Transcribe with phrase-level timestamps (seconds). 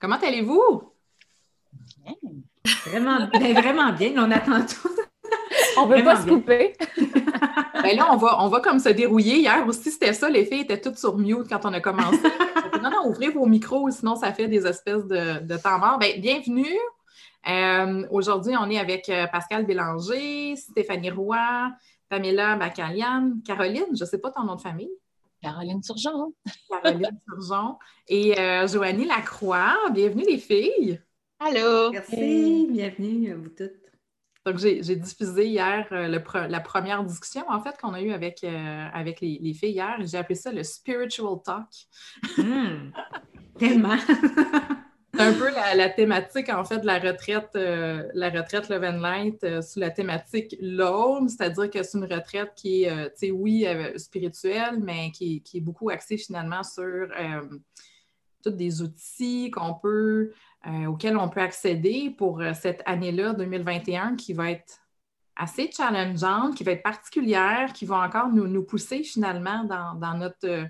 [0.00, 0.82] Comment allez-vous?
[1.98, 2.14] Bien.
[2.86, 4.12] Vraiment, ben, vraiment bien.
[4.16, 4.88] On attend tout.
[5.76, 6.72] On ne veut pas se couper.
[7.82, 9.40] ben là, on va, on va comme se dérouiller.
[9.40, 10.30] Hier aussi, c'était ça.
[10.30, 12.18] Les filles étaient toutes sur mute quand on a commencé.
[12.82, 15.98] non, non, ouvrez vos micros, sinon ça fait des espèces de, de temps mort.
[15.98, 16.78] Ben, bienvenue.
[17.48, 21.70] Euh, aujourd'hui, on est avec euh, Pascal Bélanger, Stéphanie Roy,
[22.08, 24.90] Pamela Bacalian, Caroline, je ne sais pas ton nom de famille.
[25.42, 26.34] Caroline Surgeon.
[26.68, 27.78] Caroline Surgeon.
[28.08, 29.76] Et euh, Joanie Lacroix.
[29.92, 31.00] Bienvenue, les filles.
[31.38, 31.90] Allô.
[31.90, 32.68] Merci.
[32.70, 33.72] Bienvenue à vous toutes.
[34.46, 38.86] Donc, j'ai diffusé hier euh, la première discussion, en fait, qu'on a eue avec, euh,
[38.92, 39.96] avec les, filles hier.
[40.00, 41.68] J'ai appelé ça le Spiritual Talk.
[42.38, 42.90] Hmm.
[43.58, 43.96] Tellement.
[45.12, 49.00] C'est un peu la, thématique, en fait, de la retraite, euh, la retraite Love and
[49.00, 53.66] Light sous la thématique l'homme, c'est-à-dire que c'est une retraite qui est, tu sais, oui,
[53.96, 57.08] spirituelle, mais qui, qui, est beaucoup axée finalement sur
[58.42, 60.32] tous des outils qu'on peut
[60.66, 64.78] euh, auxquels on peut accéder pour euh, cette année-là, 2021, qui va être
[65.34, 70.46] assez challengeante, qui va être particulière, qui va encore nous, nous pousser finalement dans, notre
[70.46, 70.64] euh,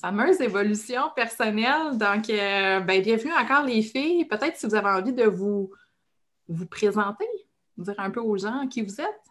[0.00, 1.98] fameuse évolution personnelle.
[1.98, 4.24] Donc, ben, bienvenue encore les filles.
[4.24, 5.70] Peut-être si vous avez envie de vous,
[6.48, 7.26] vous présenter,
[7.76, 9.22] dire un peu aux gens qui vous êtes.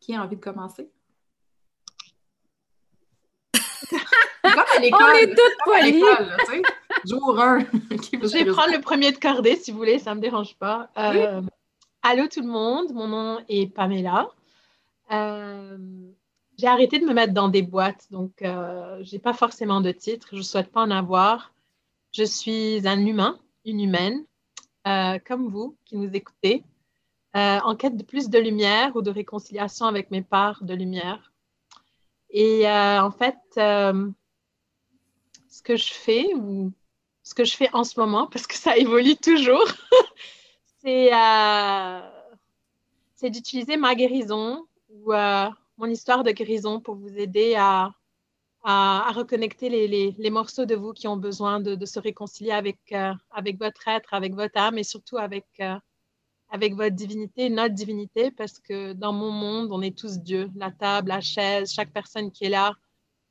[0.00, 0.90] Qui a envie de commencer?
[4.44, 6.02] On est toutes poignées.
[7.04, 7.58] Jour 1.
[7.90, 10.90] je vais prendre le premier de cordée si vous voulez, ça ne me dérange pas.
[10.98, 11.42] Euh,
[12.02, 14.28] allô tout le monde, mon nom est Pamela.
[15.10, 15.78] Euh,
[16.58, 19.92] j'ai arrêté de me mettre dans des boîtes, donc euh, je n'ai pas forcément de
[19.92, 21.54] titre, je ne souhaite pas en avoir.
[22.12, 24.24] Je suis un humain, une humaine,
[25.26, 26.64] comme vous qui nous écoutez,
[27.34, 31.32] en quête de plus de lumière ou de réconciliation avec mes parts de lumière.
[32.30, 34.12] Et en fait, ce
[35.62, 36.72] que je fais ou
[37.28, 39.66] ce que je fais en ce moment, parce que ça évolue toujours,
[40.86, 42.00] euh,
[43.14, 47.92] c'est d'utiliser ma guérison ou euh, mon histoire de guérison pour vous aider à,
[48.64, 53.14] à, reconnecter les, les, morceaux de vous qui ont besoin de, se réconcilier avec, euh,
[53.30, 55.46] avec votre être, avec votre âme et surtout avec,
[56.50, 60.50] avec votre divinité, notre divinité, parce que dans mon monde, on est tous Dieu.
[60.56, 62.74] La table, la chaise, chaque personne qui est là,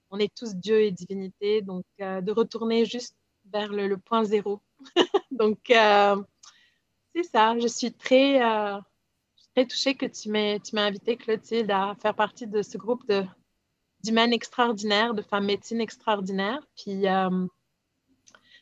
[0.09, 1.62] on est tous Dieu et divinité.
[1.62, 3.16] Donc, de retourner juste
[3.52, 4.62] vers le, point zéro.
[5.31, 6.22] Donc, euh,
[7.16, 7.58] c'est ça.
[7.59, 8.79] Je suis très, euh,
[9.57, 13.07] très touchée que tu m'aies, tu m'as invité, Clotilde, à faire partie de ce groupe
[13.07, 13.23] de,
[14.03, 16.62] d'humaines extraordinaires, de femmes médecines extraordinaires.
[16.75, 17.47] Puis, euh,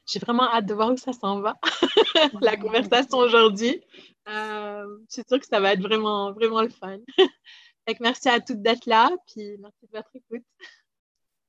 [0.05, 1.57] j'ai vraiment hâte de voir où ça s'en va,
[2.41, 3.81] la conversation aujourd'hui.
[4.25, 6.99] je suis sûre que ça va être vraiment, vraiment le fun.
[7.99, 10.45] merci à toutes d'être là, puis merci de votre écoute.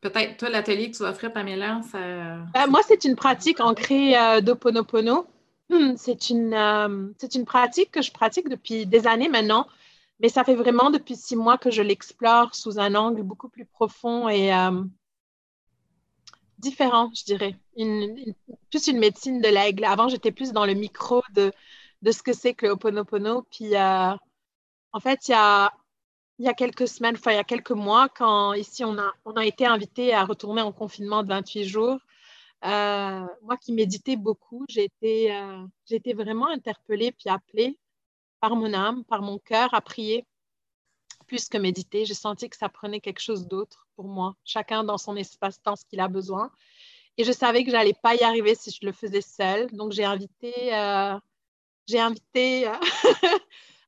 [0.00, 1.98] Peut-être, toi, l'atelier que tu offrais, Pamela, ça.
[2.52, 5.28] Ben, moi, c'est une pratique ancrée euh, d'Oponopono.
[5.68, 9.66] Hmm, c'est une, euh, une pratique que je pratique depuis des années maintenant,
[10.20, 13.66] mais ça fait vraiment depuis six mois que je l'explore sous un angle beaucoup plus
[13.66, 14.82] profond et euh,
[16.58, 17.56] différent, je dirais.
[18.70, 19.84] Plus une médecine de l'aigle.
[19.84, 21.52] Avant, j'étais plus dans le micro de,
[22.02, 23.04] de ce que c'est que le
[23.50, 25.72] Puis, en fait, il y a
[26.38, 29.32] y a quelques semaines, enfin il y a quelques mois, quand ici on a, on
[29.34, 31.98] a été invité à retourner en confinement de 28 jours,
[32.64, 37.78] euh, moi qui méditais beaucoup, j'ai été, euh, été, vraiment interpellée puis appelée
[38.40, 40.26] par mon âme, par mon cœur à prier
[41.26, 42.04] plus que méditer.
[42.04, 45.84] J'ai senti que ça prenait quelque chose d'autre pour moi, chacun dans son espace-temps ce
[45.84, 46.50] qu'il a besoin.
[47.18, 49.70] Et je savais que j'allais pas y arriver si je le faisais seule.
[49.72, 51.18] Donc, j'ai invité, euh,
[51.86, 52.72] j'ai invité euh,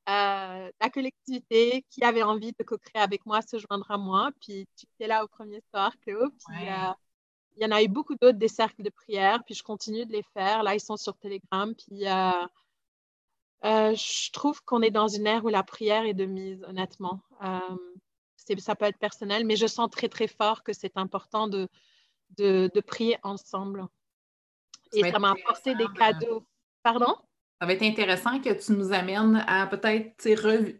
[0.08, 4.30] euh, la collectivité qui avait envie de co-créer avec moi se joindre à moi.
[4.40, 6.30] Puis, tu étais là au premier soir, Cléo.
[6.30, 6.68] Puis,
[7.58, 9.42] il y en a eu beaucoup d'autres des cercles de prière.
[9.44, 10.62] Puis, je continue de les faire.
[10.62, 11.74] Là, ils sont sur Telegram.
[11.74, 12.04] Puis,
[13.62, 17.20] je trouve qu'on est dans une ère où la prière est de mise, honnêtement.
[18.58, 21.68] ça peut être personnel, mais je sens très, très fort que c'est important de,
[22.36, 23.86] de, prier ensemble.
[24.92, 26.46] Et ça m'a apporté des cadeaux.
[26.82, 27.16] Pardon?
[27.60, 30.30] Ça va être intéressant que tu nous amènes à peut-être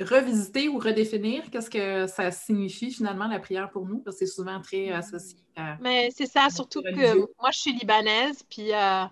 [0.04, 4.32] revisiter ou redéfinir qu'est-ce que ça signifie finalement la prière pour nous, parce que c'est
[4.32, 5.76] souvent très associé à.
[5.80, 9.04] Mais c'est ça, surtout que moi je suis libanaise, puis euh,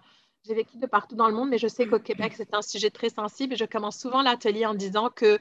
[0.46, 2.90] j'ai vécu de partout dans le monde, mais je sais qu'au Québec c'est un sujet
[2.90, 5.40] très sensible et je commence souvent l'atelier en disant que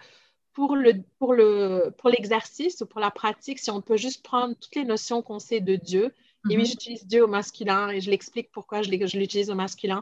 [0.54, 4.56] pour le pour le pour l'exercice ou pour la pratique, si on peut juste prendre
[4.56, 6.06] toutes les notions qu'on sait de Dieu,
[6.50, 6.66] et oui, mhm.
[6.66, 10.02] j'utilise Dieu au masculin et je l'explique pourquoi je l'utilise au masculin.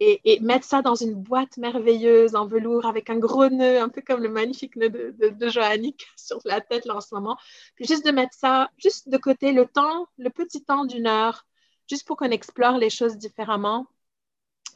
[0.00, 4.02] Et, mettre ça dans une boîte merveilleuse en velours avec un gros nœud, un peu
[4.02, 5.48] comme le magnifique nœud de, de,
[6.16, 7.36] sur la tête là en ce moment.
[7.76, 11.46] Puis juste de mettre ça juste de côté, le temps, le petit temps d'une heure,
[11.88, 13.86] juste pour qu'on explore les choses différemment.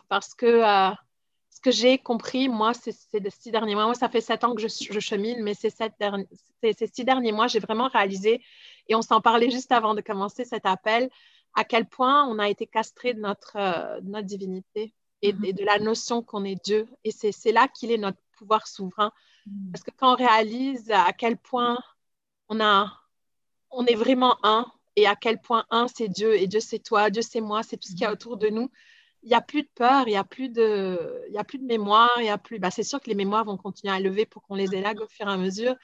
[0.09, 0.95] Parce que euh,
[1.51, 3.87] ce que j'ai compris, moi, c'est ces six derniers mois.
[3.87, 7.59] Moi, ça fait sept ans que je, chemine, mais ces, ces six derniers mois, j'ai
[7.59, 8.41] vraiment réalisé
[8.89, 11.11] et on s'en parlait juste avant de commencer cet appel,
[11.55, 15.47] à quel point on a été castré de notre, euh, notre divinité mm-hmm.
[15.47, 16.89] et, de la notion qu'on est Dieu.
[17.05, 19.13] Et c'est là qu'il est notre pouvoir souverain.
[19.47, 19.73] Mm.
[19.73, 21.79] Parce que quand on réalise à quel point
[22.49, 22.93] on, a,
[23.71, 24.67] on est vraiment un,
[24.97, 27.77] et à quel point un, c'est Dieu, et Dieu, c'est toi, Dieu, c'est moi, c'est
[27.77, 28.15] tout ce qu'il y a mm-hmm.
[28.15, 28.71] autour de nous,
[29.23, 31.59] il n'y a plus de peur, il n'y a, plus de, il y a plus
[31.59, 32.59] de mémoire, il y a plus...
[32.59, 35.09] Bah, c'est sûr que les mémoires vont continuer à lever pour qu'on les élague au
[35.09, 35.75] fur et à mesure,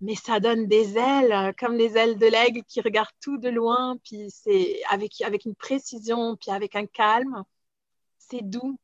[0.00, 3.48] mais ça donne des ailes, euh, comme les ailes de l'aigle qui regardent tout de
[3.48, 7.42] loin, puis c'est avec, avec une précision, puis avec un calme.
[8.30, 8.78] C'est doux,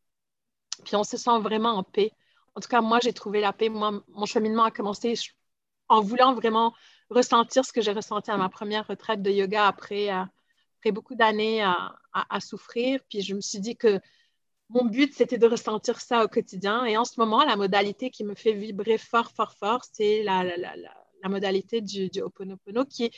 [0.84, 2.12] puis on se sent vraiment en paix.
[2.54, 3.68] En tout cas, moi, j'ai trouvé la paix.
[3.68, 5.14] Moi, mon cheminement a commencé
[5.88, 6.72] en voulant vraiment
[7.10, 10.22] ressentir ce que j'ai ressenti à ma première retraite de yoga après, euh,
[10.78, 13.00] après beaucoup d'années à, à, souffrir.
[13.08, 14.00] Puis je me suis dit que
[14.70, 16.84] mon but, c'était de ressentir ça au quotidien.
[16.84, 20.42] Et en ce moment, la modalité qui me fait vibrer fort, fort, fort, c'est la,
[20.44, 20.74] la, la,
[21.22, 23.10] la modalité du, du Ho'oponopono qui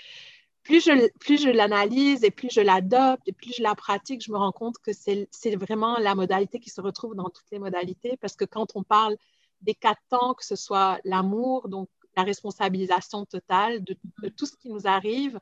[0.67, 4.33] plus je, plus je l'analyse et plus je l'adopte et plus je la pratique, je
[4.33, 8.17] me rends compte que c'est vraiment la modalité qui se retrouve dans toutes les modalités
[8.17, 9.17] parce que quand on parle
[9.63, 13.97] des quatre temps, que ce soit l'amour, donc la responsabilisation totale de,
[14.29, 15.39] tout ce qui nous arrive,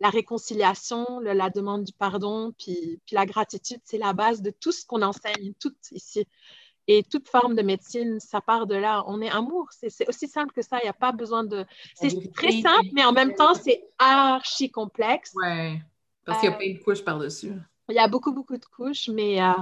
[0.00, 4.72] la réconciliation, la demande du pardon, puis, puis la gratitude, c'est la base de tout
[4.72, 6.26] ce qu'on enseigne, tout ici.
[6.86, 9.04] Et toute forme de médecine, ça part de là.
[9.06, 9.68] On est amour.
[9.70, 10.78] C'est aussi simple que ça.
[10.82, 11.64] Il n'y a pas besoin de.
[11.94, 15.32] C'est très simple, mais en même temps, c'est archi complexe.
[15.34, 15.78] Oui,
[16.26, 17.52] parce qu'il y a euh, plein de couches par-dessus.
[17.88, 19.52] Il y a beaucoup, beaucoup de couches, mais euh,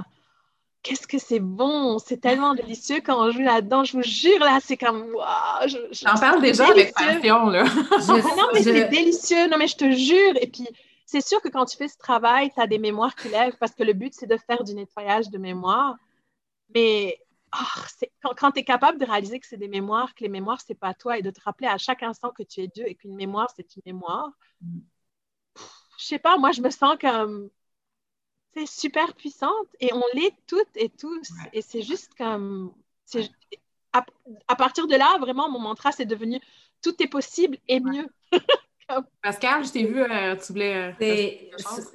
[0.81, 1.97] qu'est-ce que c'est bon!
[1.97, 3.85] C'est tellement délicieux quand on joue là-dedans.
[3.85, 5.03] Je vous jure, là, c'est comme.
[5.13, 7.63] Wow, J'en parle déjà avec passion, là.
[8.07, 9.47] non, mais c'est délicieux.
[9.47, 10.33] Non, mais je te jure.
[10.41, 10.67] Et puis.
[11.05, 13.73] C'est sûr que quand tu fais ce travail, tu as des mémoires qui lèvent parce
[13.73, 15.95] que le but, c'est de faire du nettoyage de mémoire.
[16.73, 17.19] Mais
[17.55, 20.75] oh, quand, tu es capable de réaliser que c'est des mémoires, que les mémoires, c'est
[20.75, 23.15] pas toi, et de te rappeler à chaque instant que tu es Dieu et qu'une
[23.15, 24.31] mémoire, c'est une mémoire,
[26.03, 27.49] je sais pas, moi, je me sens comme.
[28.55, 31.29] C'est super puissante et on l'est toutes et tous.
[31.53, 32.73] Et c'est juste comme.
[33.93, 34.05] À,
[34.47, 36.39] à, partir de là, vraiment, mon mantra, c'est devenu
[36.81, 38.07] tout est possible et mieux.
[39.21, 40.93] Pascal, je t'ai vu, euh, tu voulais.
[41.01, 41.35] Euh,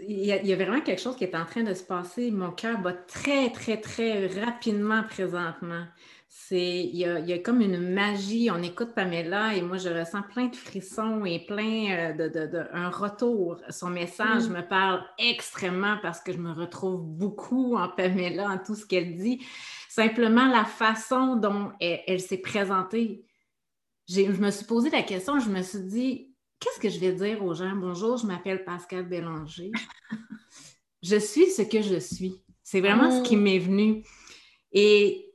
[0.07, 2.31] il y, a, vraiment quelque chose qui est en train de se passer.
[2.31, 5.85] Mon cœur bat très, très, très rapidement présentement.
[6.51, 8.51] il, y a, comme une magie.
[8.51, 12.91] On écoute Pamela et moi, je ressens plein de frissons et plein euh, de, un
[12.91, 13.61] retour.
[13.69, 14.53] Son message mm.
[14.53, 19.17] me parle extrêmement parce que je me retrouve beaucoup en Pamela, en tout ce qu'elle
[19.17, 19.45] dit.
[19.89, 23.25] Simplement la façon dont elle s'est présentée.
[24.09, 26.28] Je me suis posé la question, je me suis dit,
[26.61, 27.75] qu'est-ce que je vais dire aux gens?
[27.75, 29.71] Bonjour, je m'appelle Pascal Bélanger.
[31.03, 32.43] je suis ce que je suis.
[32.63, 33.41] C'est vraiment ce qui oh.
[33.41, 34.03] m'est venu.
[34.73, 35.33] Et,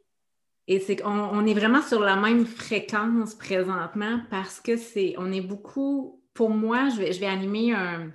[0.67, 5.31] et c'est qu'on on est vraiment sur la même fréquence présentement parce que c'est, on
[5.31, 8.11] est beaucoup, pour moi, je vais, je vais animer un,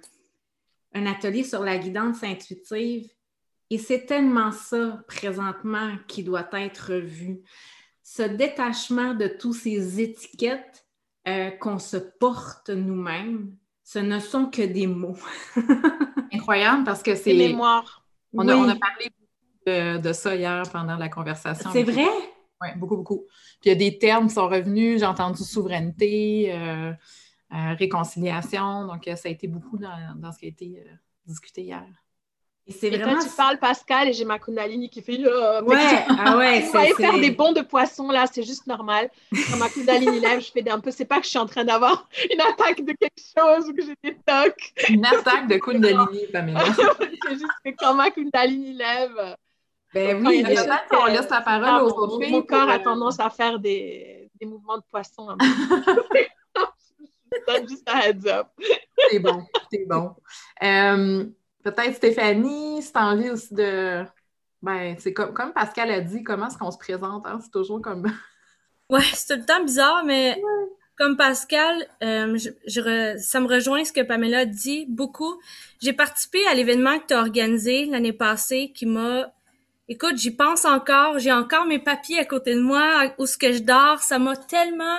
[0.94, 3.10] un atelier sur la guidance intuitive
[3.70, 7.40] et c'est tellement ça présentement qui doit être vu.
[8.02, 10.87] Ce détachement de toutes ces étiquettes
[11.26, 15.16] euh, qu'on se porte nous-mêmes, ce ne sont que des mots.
[16.32, 17.34] Incroyable parce que c'est.
[17.34, 18.04] mémoire.
[18.34, 19.10] On, a, parlé
[19.98, 21.70] de, ça hier pendant la conversation.
[21.72, 22.06] C'est vrai?
[22.60, 23.26] Oui, beaucoup, beaucoup.
[23.60, 25.00] Puis il y a des termes qui sont revenus.
[25.00, 26.92] J'ai entendu souveraineté, euh,
[27.52, 28.86] euh, réconciliation.
[28.86, 30.84] Donc, ça a été beaucoup dans, ce qui a été
[31.26, 31.86] discuté hier.
[32.70, 33.18] C'est vraiment...
[33.22, 36.92] tu parles Pascal et j'ai ma Kundalini qui fait euh, ouais, ah ouais, Vous allez
[36.92, 39.10] faire des bons de poisson là, c'est juste normal.
[39.32, 40.90] Quand ma Kundalini lève, je fais des, un peu.
[40.90, 43.82] C'est pas que je suis en train d'avoir une attaque de quelque chose ou que
[43.82, 44.74] j'ai des tocs.
[44.90, 46.64] Une attaque de Kundalini, Pamela.
[46.66, 49.36] c'est juste que quand ma Kundalini lève.
[49.94, 54.30] Ben oui, on laisse la parole aux autres Mon corps a tendance à faire des,
[54.38, 55.34] des mouvements de poisson.
[57.32, 58.48] je donne juste un heads up.
[59.10, 60.14] c'est bon, c'est bon.
[60.62, 61.24] Euh,
[61.62, 64.04] Peut-être Stéphanie, si tu envie aussi de.
[64.62, 67.26] Ben, c'est comme, comme Pascal a dit, comment est-ce qu'on se présente?
[67.26, 67.38] Hein?
[67.42, 68.04] C'est toujours comme.
[68.90, 70.40] ouais, c'est tout le temps bizarre, mais
[70.98, 72.36] comme Pascal, euh,
[72.66, 75.40] je, ça me rejoint ce que Pamela dit beaucoup.
[75.80, 79.32] J'ai participé à l'événement que tu as organisé l'année passée qui m'a.
[79.88, 81.20] Écoute, j'y pense encore.
[81.20, 84.02] J'ai encore mes papiers à côté de moi où ce que je dors.
[84.02, 84.98] Ça m'a tellement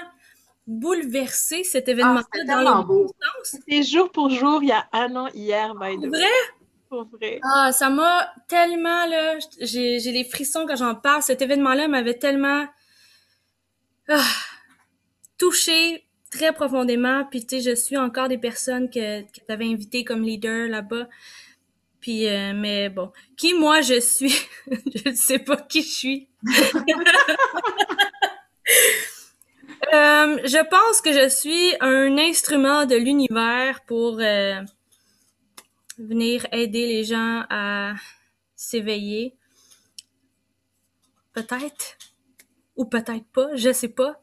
[0.69, 3.15] bouleversé cet ah, événement-là dans le bon sens.
[3.43, 6.25] C'était jour pour jour, il y a un an hier, by the Vrai?
[6.87, 7.39] Pour vrai.
[7.43, 11.21] Ah, ça m'a tellement, là, j'ai, les frissons quand j'en parle.
[11.21, 12.65] Cet événement-là m'avait tellement
[14.07, 14.23] ah,
[15.37, 17.25] touché très profondément.
[17.25, 20.69] Puis, tu sais, je suis encore des personnes que, que tu avais invitées comme leader
[20.69, 21.07] là-bas.
[21.99, 24.47] Puis, euh, mais bon, qui moi je suis?
[24.67, 26.27] je ne sais pas qui je suis.
[29.93, 34.61] Euh, je pense que je suis un instrument de l'univers pour euh,
[35.97, 37.93] venir aider les gens à
[38.55, 39.35] s'éveiller.
[41.33, 41.97] Peut-être?
[42.75, 44.21] Ou peut-être pas, je sais pas.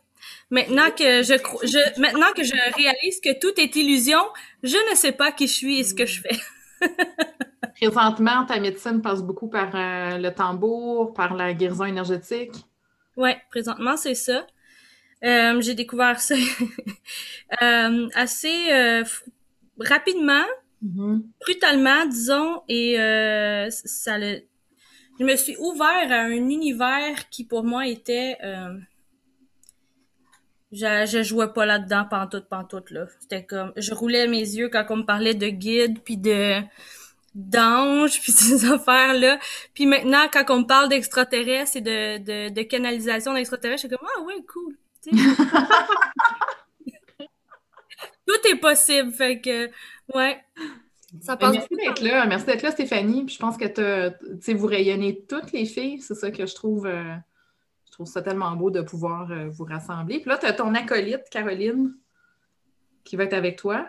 [0.51, 4.21] Maintenant que je, je maintenant que je réalise que tout est illusion,
[4.63, 6.39] je ne sais pas qui je suis et ce que je fais.
[7.81, 12.53] Présentement, ta médecine passe beaucoup par euh, le tambour, par la guérison énergétique.
[13.17, 14.47] Ouais, présentement c'est ça.
[15.25, 16.35] Euh, j'ai découvert ça
[17.62, 19.02] euh, assez euh,
[19.80, 20.44] rapidement,
[20.85, 21.23] mm-hmm.
[21.40, 22.96] brutalement, disons, et
[23.70, 24.42] ça le...
[25.18, 28.37] Je me suis ouvert à un univers qui pour moi était...
[30.73, 33.06] Je, je jouais pas là-dedans pantoute, pantoute, là.
[33.20, 33.73] C'était comme...
[33.76, 36.61] Je roulais mes yeux quand on me parlait de guide, puis de
[37.37, 39.38] d'anges puis ces affaires là
[39.75, 43.94] puis maintenant quand on me parle d'extraterrestres et de, de, de canalisation d'extraterrestres je suis
[43.94, 44.75] comme ah ouais cool
[48.27, 49.71] Tout est possible, fait que,
[50.15, 50.43] ouais.
[51.21, 52.27] Ça passe merci d'être là.
[52.27, 53.25] Merci d'être là, Stéphanie.
[53.25, 56.01] Puis je pense que vous rayonnez toutes les filles.
[56.01, 57.15] C'est ça que je trouve, euh,
[57.87, 60.21] je trouve ça tellement beau de pouvoir euh, vous rassembler.
[60.21, 61.95] Puis là, tu as ton acolyte, Caroline,
[63.05, 63.87] qui va être avec toi.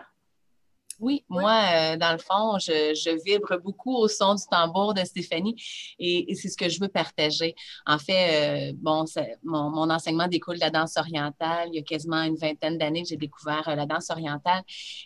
[1.00, 5.54] Oui, moi, euh, dans le fond, je, vibre beaucoup au son du tambour de Stéphanie
[6.00, 7.54] et, c'est ce que je veux partager.
[7.86, 9.04] En fait, euh, bon,
[9.44, 11.68] mon, enseignement découle de la danse orientale.
[11.72, 14.62] Il y a quasiment une vingtaine d'années que j'ai découvert euh, la danse orientale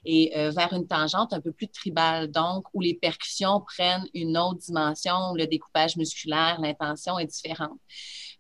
[0.06, 4.60] et vers une tangente un peu plus tribale, donc où les percussions prennent une autre
[4.60, 7.78] dimension, le découpage musculaire, l'intention est différente.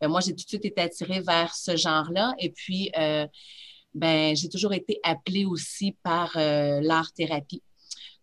[0.02, 2.90] moi, j'ai tout de suite été attirée vers ce genre-là et puis
[3.94, 7.62] ben, j'ai toujours été appelée aussi par euh, l'art-thérapie.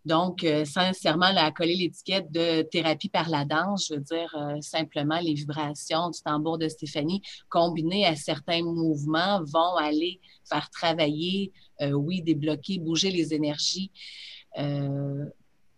[0.06, 4.34] Donc, euh, sincèrement, là, à coller l'étiquette de thérapie par la danse, je veux dire
[4.36, 10.70] euh, simplement les vibrations du tambour de Stéphanie combinées à certains mouvements vont aller faire
[10.72, 13.92] travailler, oui, débloquer, bouger les énergies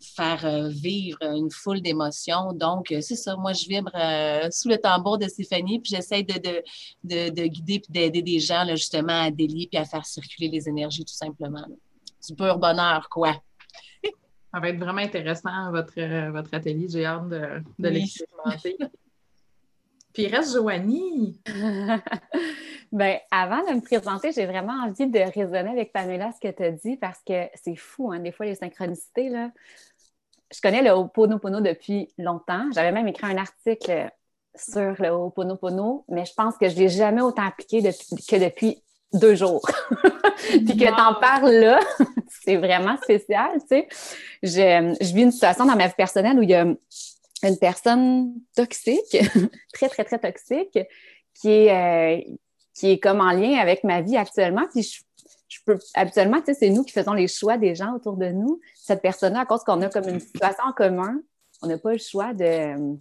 [0.04, 2.54] faire euh, vivre une foule d'émotions.
[2.54, 6.24] Donc, euh, c'est ça, moi, je vibre euh, sous le tambour de Stéphanie, puis j'essaie
[6.24, 6.62] de,
[7.04, 10.50] de, de, guider puis d'aider des gens, là, justement, à délier puis à faire circuler
[10.50, 11.66] les énergies, tout simplement.
[12.28, 13.34] Du pur bonheur, quoi.
[14.54, 16.88] Ça va être vraiment intéressant, votre, votre atelier.
[16.90, 18.78] J'ai hâte de, de l'expérimenter.
[20.14, 21.40] Puis il reste Joanie.
[22.92, 26.64] ben, avant de me présenter, j'ai vraiment envie de raisonner avec Pamela ce que tu
[26.64, 29.30] as dit parce que c'est fou, hein, des fois, les synchronicités.
[29.30, 29.50] Là
[30.54, 32.70] je connais le Ho'oponopono depuis longtemps.
[32.74, 34.10] J'avais même écrit un article
[34.56, 38.84] sur le Ho'oponopono, mais je pense que je ne l'ai jamais autant appliqué que depuis
[39.14, 39.62] deux jours.
[40.50, 41.80] Puis que tu en parles là,
[42.44, 43.88] c'est vraiment spécial, tu sais.
[44.44, 48.34] Je, je, vis une situation dans ma vie personnelle où il y a une personne
[48.56, 49.18] toxique,
[49.74, 50.80] très, très, très toxique,
[51.34, 52.22] qui est, euh,
[52.74, 54.66] qui est comme en lien avec ma vie actuellement.
[54.72, 55.02] Puis je
[55.52, 58.62] je peux, habituellement, c'est nous qui faisons les choix des gens autour de nous.
[58.74, 61.22] Cette personne-là, à cause qu'on a comme une situation en commun,
[61.62, 62.96] on n'a pas le choix de,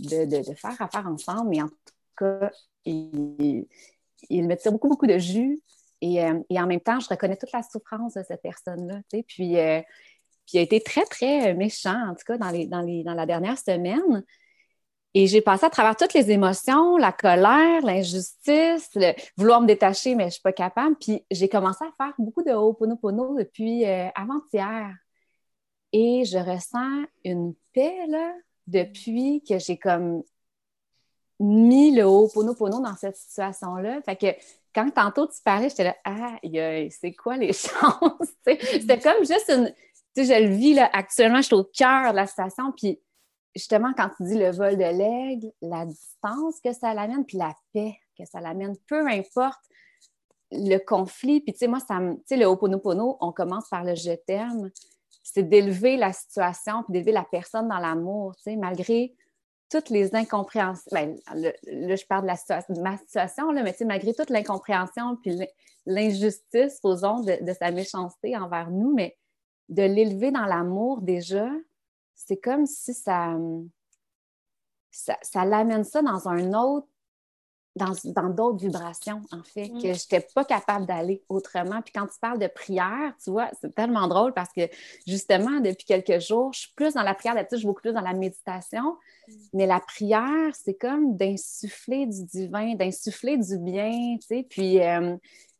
[0.00, 1.74] de, faire affaire ensemble, mais en tout
[2.18, 2.50] cas,
[2.84, 3.66] il,
[4.30, 5.58] me tire beaucoup, beaucoup de jus.
[6.04, 9.00] Euh, et, en même temps, je reconnais toute la souffrance de cette personne-là.
[9.26, 9.80] Puis, euh,
[10.44, 13.14] puis il a été très, très méchant, en tout cas, dans, les, dans, les, dans
[13.14, 14.22] la dernière semaine.
[15.18, 20.14] Et j'ai passé à travers toutes les émotions, la colère, l'injustice, le vouloir me détacher,
[20.14, 20.94] mais je ne suis pas capable.
[20.96, 24.94] Puis j'ai commencé à faire beaucoup de Ho'oponopono depuis euh, avant-hier.
[25.94, 28.30] Et je ressens une paix, là,
[28.66, 30.22] depuis que j'ai comme
[31.40, 34.02] mis le Ho'oponopono dans cette situation-là.
[34.02, 34.26] Fait que
[34.74, 36.36] quand tantôt tu parlais, j'étais là, ah,
[36.90, 38.34] c'est quoi les chances?
[38.46, 39.72] C'était comme juste une.
[40.14, 42.70] Tu sais, je le vis là, actuellement, je suis au cœur de la situation.
[42.76, 43.00] Puis
[43.56, 47.54] justement, quand tu dis le vol de l'aigle, la distance que ça l'amène, puis la
[47.72, 49.60] paix que ça l'amène, peu importe
[50.52, 51.40] le conflit.
[51.40, 52.14] Puis tu sais, moi, ça me.
[52.14, 54.70] Tu sais, le Ho'oponopono, on commence par le je t'aime.
[55.22, 59.14] C'est d'élever la situation, puis d'élever la personne dans l'amour, tu sais, malgré
[59.70, 60.88] toutes les incompréhensions.
[60.92, 65.16] Ben, là, je parle de, la situation, de ma situation, là, mais malgré toute l'incompréhension
[65.16, 65.36] puis
[65.84, 69.16] l'injustice, osons, de, de sa méchanceté envers nous, mais
[69.68, 71.48] de l'élever dans l'amour déjà,
[72.16, 73.36] c'est comme si ça,
[74.90, 76.88] ça, ça l'amène ça dans un autre
[77.76, 79.82] dans d'autres vibrations, en fait, mm.
[79.82, 81.82] que je n'étais pas capable d'aller autrement.
[81.82, 84.62] Puis quand tu parles de prière, tu vois, c'est tellement drôle parce que
[85.06, 87.92] justement, depuis quelques jours, je suis plus dans la prière, d'habitude, je suis beaucoup plus
[87.92, 88.96] dans la méditation.
[89.28, 89.32] Mm.
[89.52, 94.46] Mais la prière, c'est comme d'insuffler du divin, d'insuffler du bien, tu sais.
[94.48, 95.16] Puis euh,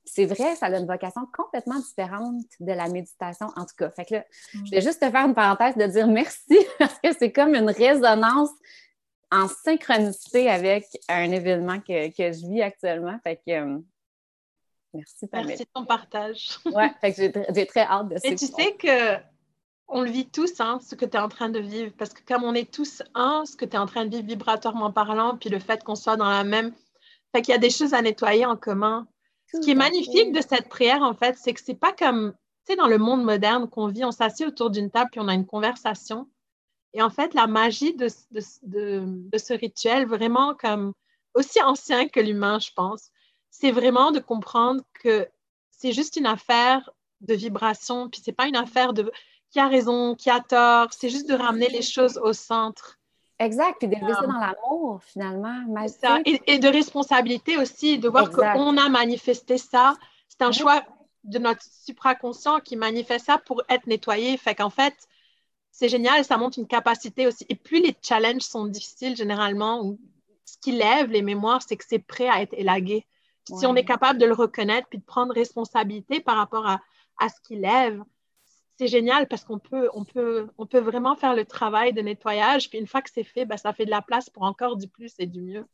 [0.06, 3.90] c'est vrai, ça a une vocation complètement différente de la méditation, en tout cas.
[3.90, 4.66] Fait que là, mm.
[4.66, 7.70] je vais juste te faire une parenthèse de dire merci parce que c'est comme une
[7.70, 8.50] résonance
[9.32, 13.18] en synchronicité avec un événement que, je vis actuellement.
[13.24, 13.78] Fait que euh,
[14.94, 15.48] merci Pamela.
[15.48, 16.58] Merci de ton partage.
[16.66, 18.28] ouais, fait que j'ai très hâte de ça.
[18.28, 19.20] Et tu sais que
[19.88, 22.20] on le vit tous, hein, ce que tu es en train de vivre, parce que
[22.26, 25.36] comme on est tous un, ce que tu es en train de vivre vibratoirement parlant,
[25.36, 26.72] puis le fait qu'on soit dans la même...
[27.32, 29.06] Fait qu'il y a des choses à nettoyer en commun.
[29.52, 32.32] Ce qui est magnifique de cette prière, en fait, c'est que c'est pas comme,
[32.66, 35.28] tu sais, dans le monde moderne qu'on vit, on s'assied autour d'une table puis on
[35.28, 36.28] a une conversation.
[36.94, 40.94] Et en fait, la magie de, ce rituel, vraiment comme
[41.34, 43.10] aussi ancien que l'humain, je pense,
[43.50, 45.28] c'est vraiment de comprendre que
[45.70, 49.10] c'est juste une affaire de vibration, puis c'est pas une affaire de
[49.50, 52.98] qui a raison, qui a tort, c'est juste de ramener les choses au centre.
[53.38, 55.88] Exact, puis ça euh, dans l'amour, finalement.
[55.88, 56.18] Ça.
[56.24, 59.94] Et, de responsabilité aussi, de voir qu'on a manifesté ça.
[60.28, 60.82] C'est un choix
[61.24, 64.36] de notre supraconscient qui manifeste ça pour être nettoyé.
[64.38, 64.94] Fait qu'en fait,
[65.70, 67.44] c'est génial, ça montre une capacité aussi.
[67.50, 69.98] Et plus les challenges sont difficiles, généralement, ou
[70.46, 73.04] ce qui lève les mémoires, c'est que c'est prêt à être élagué.
[73.44, 76.80] Si on est capable de le reconnaître puis de prendre responsabilité par rapport à,
[77.18, 78.02] à ce qui lève,
[78.78, 82.68] c'est génial parce qu'on peut, on peut, on peut vraiment faire le travail de nettoyage.
[82.68, 84.88] Puis une fois que c'est fait, ben, ça fait de la place pour encore du
[84.88, 85.66] plus et du mieux.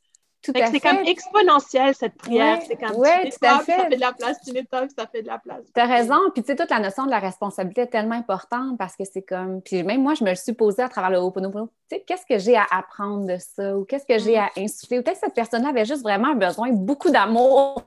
[0.45, 2.59] C'est comme exponentiel, cette prière.
[2.67, 5.39] c'est comme ouais, tu ça fait de la place, tu nettoies, ça fait de la
[5.39, 5.65] place.
[5.73, 6.17] Tu as raison.
[6.35, 9.23] Puis, tu sais, toute la notion de la responsabilité est tellement importante parce que c'est
[9.23, 9.63] comme.
[9.63, 11.67] Puis, même moi, je me le suis posée à travers le Ho'oponopono.
[11.89, 14.99] Tu sais, qu'est-ce que j'ai à apprendre de ça ou qu'est-ce que j'ai à insuffler?
[14.99, 17.85] Ou peut-être que cette personne-là avait juste vraiment besoin de beaucoup d'amour.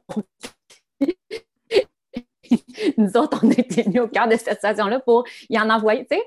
[2.97, 6.05] Nous autres, on a été mis au cœur de cette situation-là pour y en envoyer,
[6.09, 6.23] tu sais.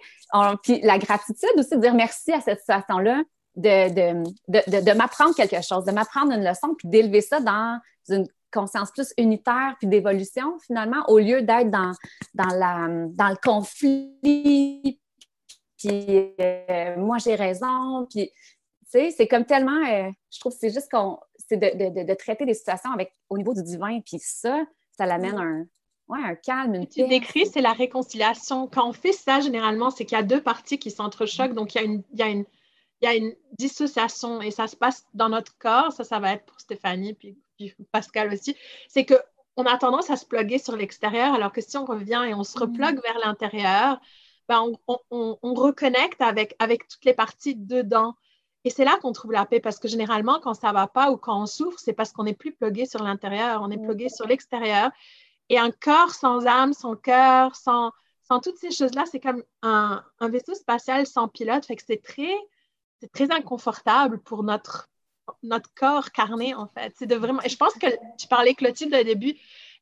[0.62, 3.22] Puis la gratitude aussi, de dire merci à cette situation-là
[3.58, 8.90] de, de, m'apprendre quelque chose, de m'apprendre une leçon, puis d'élever ça dans une conscience
[8.92, 11.92] plus unitaire, puis d'évolution, finalement, au lieu d'être dans,
[12.34, 15.00] dans, la, dans le conflit,
[15.76, 20.58] puis euh, moi j'ai raison, puis tu sais, c'est comme tellement, euh, je trouve que
[20.60, 24.64] c'est juste qu'on, c'est de, traiter des situations avec, au niveau du divin, puis ça,
[24.96, 25.66] ça l'amène un,
[26.08, 28.66] ouais, un calme, une Tu décris, c'est la réconciliation.
[28.66, 31.78] Quand on fait ça, généralement, c'est qu'il y a deux parties qui s'entrechoquent, donc il
[31.78, 32.44] y a une, il y a une
[33.00, 35.92] il y a une dissociation et ça se passe dans notre corps.
[35.92, 37.36] Ça, ça va être pour Stéphanie puis,
[37.92, 38.56] Pascal aussi.
[38.88, 39.14] C'est que
[39.56, 42.44] on a tendance à se plugger sur l'extérieur, alors que si on revient et on
[42.44, 43.02] se replugue mm.
[43.02, 44.00] vers l'intérieur,
[44.48, 48.14] ben on, reconnecte avec, avec toutes les parties dedans.
[48.64, 51.10] Et c'est là qu'on trouve la paix, parce que généralement, quand ça ne va pas
[51.10, 53.86] ou quand on souffre, c'est parce qu'on n'est plus plugué sur l'intérieur, on est mm.
[53.86, 54.90] plugué sur l'extérieur.
[55.48, 57.92] Et un corps sans âme, sans cœur, sans,
[58.42, 61.64] toutes ces choses-là, c'est comme un, vaisseau spatial sans pilote.
[61.86, 64.88] C'est très, inconfortable pour notre,
[65.74, 66.92] corps carné, en fait.
[66.96, 67.42] C'est de vraiment.
[67.42, 67.86] Et je pense que
[68.18, 69.34] tu parlais, Clotilde, au début,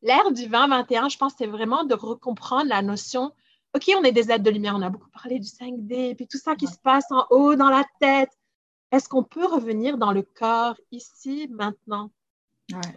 [0.03, 3.33] l'ère du 2021, je pense c'est vraiment de recomprendre la notion.
[3.75, 6.39] OK, on est des êtres de lumière, on a beaucoup parlé du 5D, puis tout
[6.39, 8.31] ça qui se passe en haut, dans la tête.
[8.93, 12.11] Est-ce qu'on peut revenir dans le corps, ici, maintenant?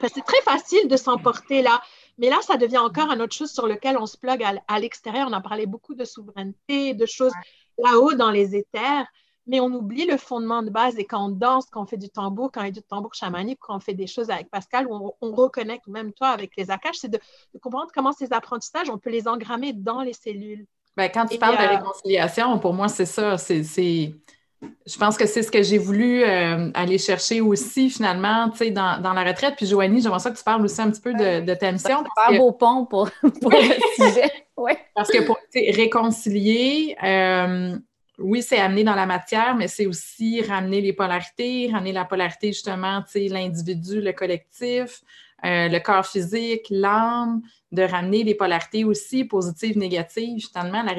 [0.01, 1.81] C'est très facile de s'emporter là,
[2.17, 5.27] mais là, ça devient encore une autre chose sur lequel on se plug à, l'extérieur.
[5.29, 7.33] On a parlé beaucoup de souveraineté, de choses
[7.77, 9.05] là-haut dans les éthers
[9.49, 10.97] mais on oublie le fondement de base.
[10.99, 13.57] Et quand on danse, quand on fait du tambour, quand on fait du tambour chamanique,
[13.59, 16.97] quand on fait des choses avec Pascal, on, on reconnecte, même toi, avec les akash,
[16.97, 17.19] c'est de,
[17.59, 20.67] comprendre comment ces apprentissages, on peut les engrammer dans les cellules.
[20.95, 23.39] Bien, quand tu parles de euh, réconciliation, pour moi, c'est ça.
[23.39, 24.13] C'est,
[24.61, 29.13] je pense que c'est ce que j'ai voulu euh, aller chercher aussi, finalement, dans, dans
[29.13, 29.55] la retraite.
[29.55, 32.03] Puis, Joanie, j'aimerais ça que tu parles aussi un petit peu de, de ta mission.
[32.27, 33.09] Un beau pont pour,
[33.41, 33.57] pour le
[33.95, 34.31] sujet.
[34.57, 34.73] Oui.
[34.95, 37.77] Parce que pour réconcilier, euh,
[38.17, 42.47] oui, c'est amener dans la matière, mais c'est aussi ramener les polarités, ramener la polarité
[42.47, 45.01] justement, l'individu, le collectif,
[45.45, 47.41] euh, le corps physique, l'âme,
[47.71, 50.95] de ramener les polarités aussi positives, négatives, justement, la,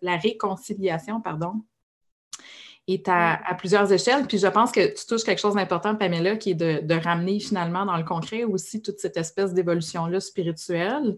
[0.00, 1.60] la réconciliation, pardon,
[2.86, 4.26] est à, plusieurs échelles.
[4.26, 7.84] Puis je pense que tu touches quelque chose d'important, Pamela, qui est de, ramener finalement
[7.84, 11.16] dans le concret aussi toute cette espèce d'évolution-là spirituelle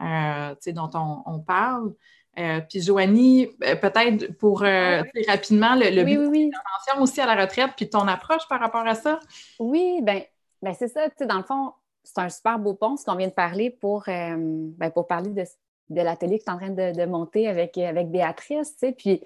[0.00, 0.90] euh, dont
[1.26, 1.94] on, parle.
[2.38, 6.50] Euh, puis Joanie, euh, peut-être pour rapidement le, le oui,
[6.98, 9.20] aussi à la retraite, puis ton approche par rapport à ça?
[9.58, 10.22] Oui, bien
[10.62, 11.72] ben c'est ça, tu sais, dans le fond,
[12.04, 16.00] c'est un super beau pont, ce qu'on vient de parler pour, ben, pour parler de,
[16.00, 19.20] l'atelier que tu es en train de, monter avec, avec Béatrice, tu sais, puis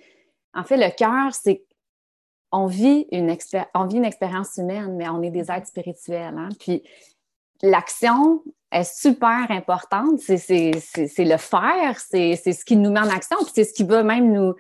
[0.55, 1.63] en fait, le cœur, c'est
[2.53, 6.35] on vit une, une expérience humaine, mais on est des êtres spirituels.
[6.37, 6.49] Hein.
[6.59, 6.83] Puis
[7.63, 10.21] l'action est super importante.
[10.21, 10.71] C'est
[11.19, 14.33] le faire, c'est ce qui nous met en action, puis c'est ce qui va même
[14.33, 14.55] nous,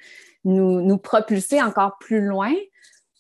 [0.45, 2.53] nous, propulser encore plus loin.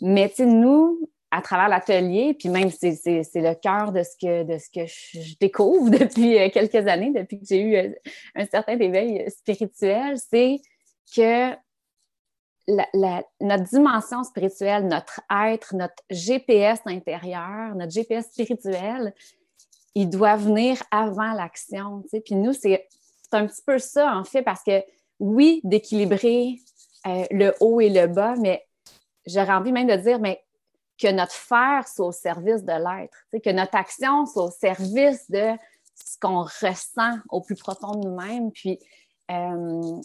[0.00, 2.98] Mais nous, à travers l'atelier, puis même c'est
[3.34, 7.38] le cœur de ce que, de ce que je découvre depuis euh, quelques années, depuis
[7.38, 7.90] que j'ai eu euh,
[8.34, 10.60] un certain éveil spirituel, c'est
[11.14, 11.52] que
[12.68, 19.14] notre dimension spirituelle, notre être, notre GPS intérieur, notre GPS spirituel,
[19.94, 22.02] il doit venir avant l'action.
[22.24, 22.86] Puis nous, c'est
[23.32, 24.82] un petit peu ça, en fait, parce que
[25.18, 26.56] oui, d'équilibrer
[27.06, 28.66] euh, le haut et le bas, mais
[29.26, 30.42] j'aurais envie même de dire, mais
[31.00, 35.52] que notre faire soit au service de l'être, que notre action soit au service de
[35.94, 38.50] ce qu'on ressent au plus profond de nous-mêmes.
[38.52, 38.78] Puis
[39.30, 40.00] euh,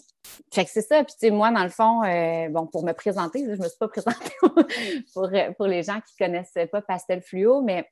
[0.52, 1.04] fait que c'est ça.
[1.04, 3.68] Puis, tu sais, moi, dans le fond, euh, bon, pour me présenter, je ne me
[3.68, 4.54] suis pas présentée pour,
[5.56, 7.88] pour, les gens qui ne connaissent pas Pastel Fluo, mais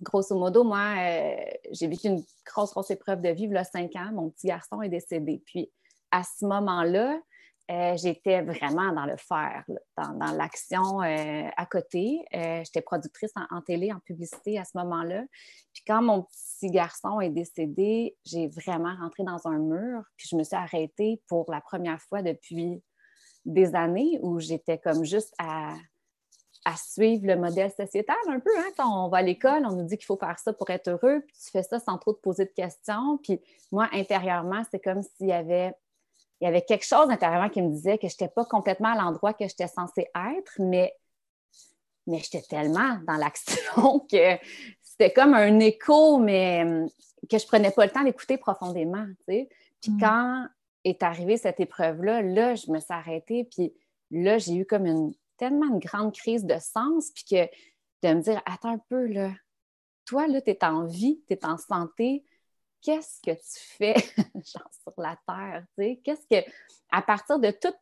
[0.00, 1.36] grosso modo, moi, euh,
[1.70, 4.10] j'ai vécu une grosse, grosse épreuve de vie a cinq ans.
[4.12, 5.42] Mon petit garçon est décédé.
[5.46, 5.70] Puis,
[6.10, 7.18] à ce moment-là,
[7.70, 9.64] euh, j'étais vraiment dans le faire,
[9.96, 12.24] dans, l'action euh, à côté.
[12.34, 15.22] Euh, j'étais productrice en, télé, en publicité à ce moment-là.
[15.72, 20.02] Puis quand mon petit garçon est décédé, j'ai vraiment rentré dans un mur.
[20.16, 22.82] Puis je me suis arrêtée pour la première fois depuis
[23.44, 25.74] des années où j'étais comme juste à,
[26.76, 28.50] suivre le modèle sociétal un peu.
[28.58, 28.70] Hein?
[28.76, 31.20] Quand on va à l'école, on nous dit qu'il faut faire ça pour être heureux,
[31.26, 33.18] puis tu fais ça sans trop te poser de questions.
[33.22, 33.40] Puis
[33.72, 35.74] moi, intérieurement, c'est comme s'il y avait
[36.42, 38.96] il y avait quelque chose intérieurement qui me disait que je n'étais pas complètement à
[38.96, 40.92] l'endroit que j'étais censée être, mais,
[42.08, 44.36] mais j'étais tellement dans l'action que
[44.82, 46.88] c'était comme un écho, mais hum,
[47.30, 49.06] que je ne prenais pas le temps d'écouter profondément.
[49.28, 49.48] Puis
[49.86, 50.00] mm.
[50.00, 50.46] quand
[50.82, 53.72] est arrivée cette épreuve-là, là, je me suis arrêtée, puis
[54.10, 57.44] là, j'ai eu comme une tellement une grande crise de sens, puis que
[58.02, 59.30] de me dire, attends un peu, là,
[60.06, 62.24] toi, là, tu es en vie, tu es en santé,
[62.82, 63.94] qu'est-ce que tu fais
[64.44, 65.64] sur la terre,
[66.04, 66.46] qu'est-ce que,
[66.90, 67.74] à partir de tout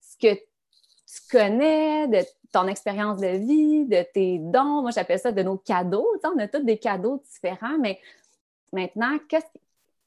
[0.00, 5.32] ce que tu connais, de ton expérience de vie, de tes dons, moi j'appelle ça
[5.32, 8.00] de nos cadeaux, on a tous des cadeaux différents, mais
[8.72, 9.16] maintenant,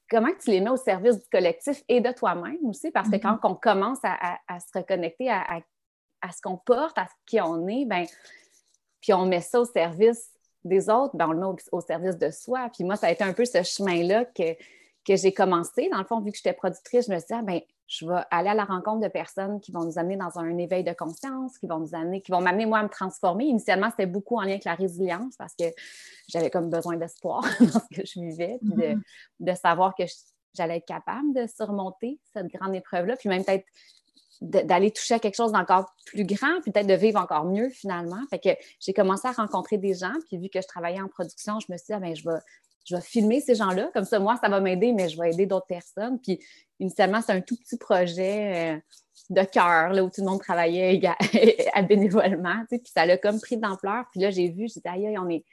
[0.08, 3.38] comment tu les mets au service du collectif et de toi-même aussi, parce que mm-hmm.
[3.40, 5.60] quand on commence à, se reconnecter à,
[6.30, 8.04] ce qu'on porte, à qui on est, ben,
[9.00, 10.31] puis on met ça au service
[10.64, 12.70] des autres, ben, on le met au, service de soi.
[12.72, 14.54] Puis moi, ça a été un peu ce chemin-là que,
[15.06, 15.88] que j'ai commencé.
[15.90, 18.20] Dans le fond, vu que j'étais productrice, je me suis dit, ah, ben, je vais
[18.30, 21.58] aller à la rencontre de personnes qui vont nous amener dans un éveil de conscience,
[21.58, 23.44] qui vont nous amener, qui vont m'amener moi à me transformer.
[23.44, 25.66] Initialement, c'était beaucoup en lien avec la résilience parce que
[26.28, 29.02] j'avais comme besoin d'espoir dans ce que je vivais, puis de, mm-hmm.
[29.40, 30.04] de savoir que
[30.54, 33.66] j'allais être capable de surmonter cette grande épreuve-là, puis même peut-être
[34.42, 38.20] d'aller toucher à quelque chose d'encore plus grand, peut-être de vivre encore mieux finalement.
[38.28, 38.50] Fait que
[38.80, 41.76] j'ai commencé à rencontrer des gens, puis vu que je travaillais en production, je me
[41.76, 42.38] suis dit, ah, ben, je vais,
[42.84, 43.90] je vais filmer ces gens-là.
[43.94, 46.18] Comme ça, moi, ça va m'aider, mais je vais aider d'autres personnes.
[46.20, 46.40] Puis
[46.80, 48.78] initialement, c'est un tout petit projet euh,
[49.30, 51.00] de cœur, là, où tout le monde travaillait
[51.72, 54.06] à bénévolement, puis ça l'a comme pris d'ampleur.
[54.10, 55.44] Puis là, j'ai vu, j'ai dit, aïe, on est,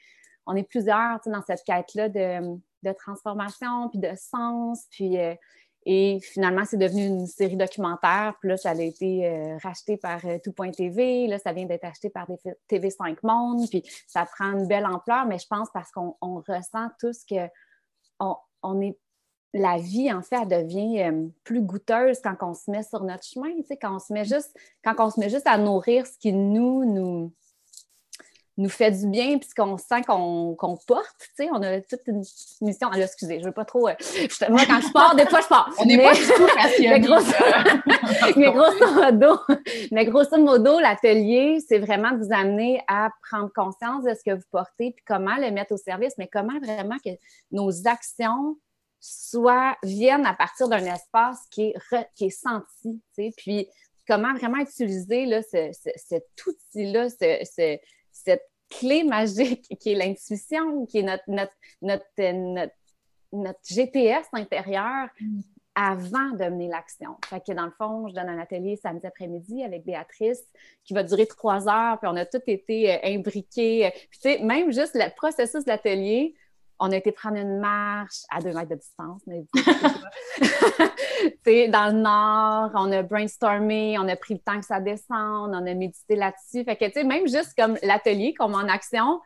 [0.47, 5.19] on est plusieurs dans cette quête-là de, de, transformation, puis de sens, puis...
[5.19, 5.35] Euh,
[5.85, 8.35] et finalement, c'est devenu une série documentaire.
[8.39, 11.27] Puis là, ça a été euh, racheté par euh, Tout.tv.
[11.27, 12.27] Là, ça vient d'être acheté par
[12.69, 13.67] TV5 Monde.
[13.69, 17.47] Puis ça prend une belle ampleur, mais je pense parce qu'on ressent tous que
[18.61, 18.97] on, est
[19.53, 23.23] la vie, en fait, elle devient euh, plus goûteuse quand on se met sur notre
[23.23, 23.49] chemin,
[23.81, 26.83] quand on se met juste, quand on se met juste à nourrir ce qui nous,
[26.83, 27.33] nous,
[28.59, 31.15] nous fait du bien, puis qu'on sent qu'on porte.
[31.19, 32.23] Tu sais, on a toute une
[32.61, 32.89] mission.
[32.89, 33.87] Alors, excusez, je ne veux pas trop.
[33.87, 33.93] Euh,
[34.49, 35.73] moi, quand je pars, des fois, je pars.
[35.79, 36.47] On n'est pas du tout
[36.81, 37.31] mais, grosso...
[38.35, 39.39] mais grosso modo,
[39.91, 44.35] mais grosso modo, l'atelier, c'est vraiment de vous amener à prendre conscience de ce que
[44.35, 47.11] vous portez, puis comment le mettre au service, mais comment vraiment que
[47.51, 48.57] nos actions
[48.99, 51.75] soit viennent à partir d'un espace qui est,
[52.15, 53.69] qui est senti, tu sais, puis
[54.05, 57.07] comment vraiment utiliser là, cet outil-là,
[58.11, 62.71] cette clé magique qui est l'intuition, qui est notre, notre, notre,
[63.31, 65.41] notre, GPS intérieur mm.
[65.75, 67.17] avant de mener l'action.
[67.25, 70.43] Fait que dans le fond, je donne un atelier samedi après-midi avec Béatrice
[70.83, 73.91] qui va durer trois heures, puis on a tout été euh, imbriqués.
[74.09, 76.35] Puis tu sais, même juste le processus de l'atelier,
[76.79, 79.21] on a été prendre une marche à deux mètres de distance.
[79.27, 79.43] Mais...
[81.69, 85.65] dans le nord, on a brainstormé, on a pris le temps que ça descende, on
[85.65, 86.65] a médité là-dessus.
[86.65, 89.19] Que, tu sais, même juste comme l'atelier, comme en action,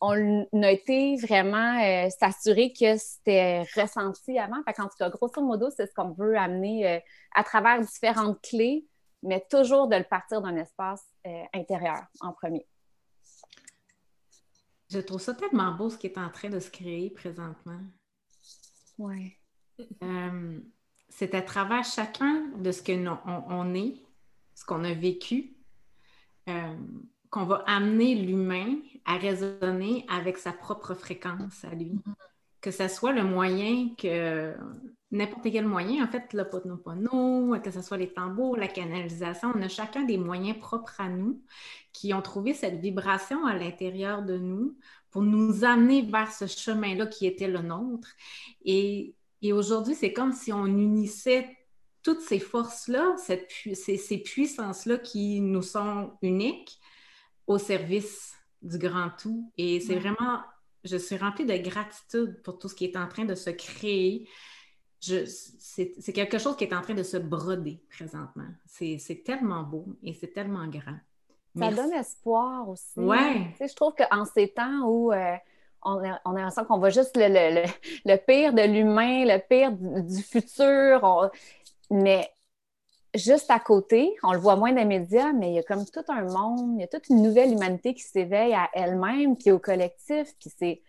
[0.00, 4.62] on a été vraiment euh, s'assurer que c'était ressenti avant.
[4.64, 6.98] Fait qu'en tout cas, grosso modo, c'est ce qu'on veut amener euh,
[7.34, 8.86] à travers différentes clés,
[9.22, 12.66] mais toujours de le partir d'un espace euh, intérieur en premier.
[14.94, 17.80] Je trouve ça tellement beau ce qui est en train de se créer présentement.
[18.96, 19.32] Oui.
[20.04, 20.60] Euh,
[21.08, 23.96] c'est à travers chacun de ce qu'on on, est,
[24.54, 25.56] ce qu'on a vécu,
[26.48, 26.76] euh,
[27.28, 31.98] qu'on va amener l'humain à résonner avec sa propre fréquence à lui.
[32.64, 34.54] Que ce soit le moyen que
[35.10, 39.60] n'importe quel moyen, en fait, le ponopono, que ce soit les tambours, la canalisation, on
[39.60, 41.42] a chacun des moyens propres à nous
[41.92, 44.78] qui ont trouvé cette vibration à l'intérieur de nous
[45.10, 48.08] pour nous amener vers ce chemin-là qui était le nôtre.
[48.64, 49.14] Et,
[49.52, 51.46] aujourd'hui, c'est comme si on unissait
[52.02, 56.80] toutes ces forces-là, ces, ces puissances-là qui nous sont uniques
[57.46, 59.52] au service du grand tout.
[59.58, 60.40] Et c'est vraiment,
[60.84, 64.28] je suis remplie de gratitude pour tout ce qui est en train de se créer
[65.58, 68.48] c'est quelque chose qui est en train de se broder présentement.
[68.66, 70.96] C'est tellement beau et c'est tellement grand.
[71.56, 72.98] Ça donne espoir aussi.
[72.98, 73.48] Ouais.
[73.52, 75.36] Tu sais, je trouve qu'en ces temps où euh,
[75.82, 77.64] on, a, on a l'impression qu'on voit juste le, le,
[78.04, 81.30] le, pire de l'humain, le pire du, futur,
[81.90, 82.28] mais
[83.14, 85.84] juste à côté, on le voit moins dans les médias, mais il y a comme
[85.84, 89.48] tout un monde, il y a toute une nouvelle humanité qui s'éveille à elle-même, qui
[89.48, 90.82] est au collectif, puis c'est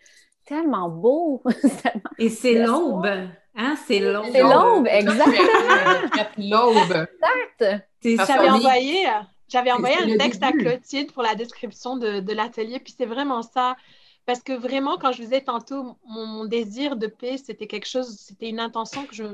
[0.44, 1.42] tellement beau.
[2.18, 3.06] Et c'est l'aube.
[3.54, 3.76] Hein?
[3.86, 4.26] C'est l'aube.
[4.32, 5.36] C'est l'aube, exactement.
[6.38, 7.06] l'aube.
[8.02, 8.28] Exact.
[8.32, 9.06] J'avais envoyé,
[9.48, 13.42] j'avais envoyé un texte à Clotilde pour la description de, de l'atelier, puis c'est vraiment
[13.42, 13.76] ça.
[14.26, 18.16] Parce que vraiment, quand je vous disais tantôt, mon, désir de paix, c'était quelque chose,
[18.18, 19.24] c'était une intention que je.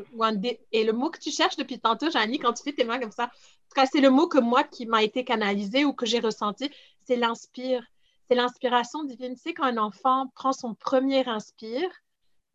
[0.70, 3.10] Et le mot que tu cherches depuis tantôt, Janie, quand tu fais tes mains comme
[3.10, 6.04] ça, en tout cas, c'est le mot que moi qui m'a été canalisé ou que
[6.04, 6.70] j'ai ressenti,
[7.06, 7.82] c'est l'inspire
[8.28, 9.34] c'est l'inspiration divine.
[9.34, 11.88] Tu sais, quand un enfant prend son premier inspire,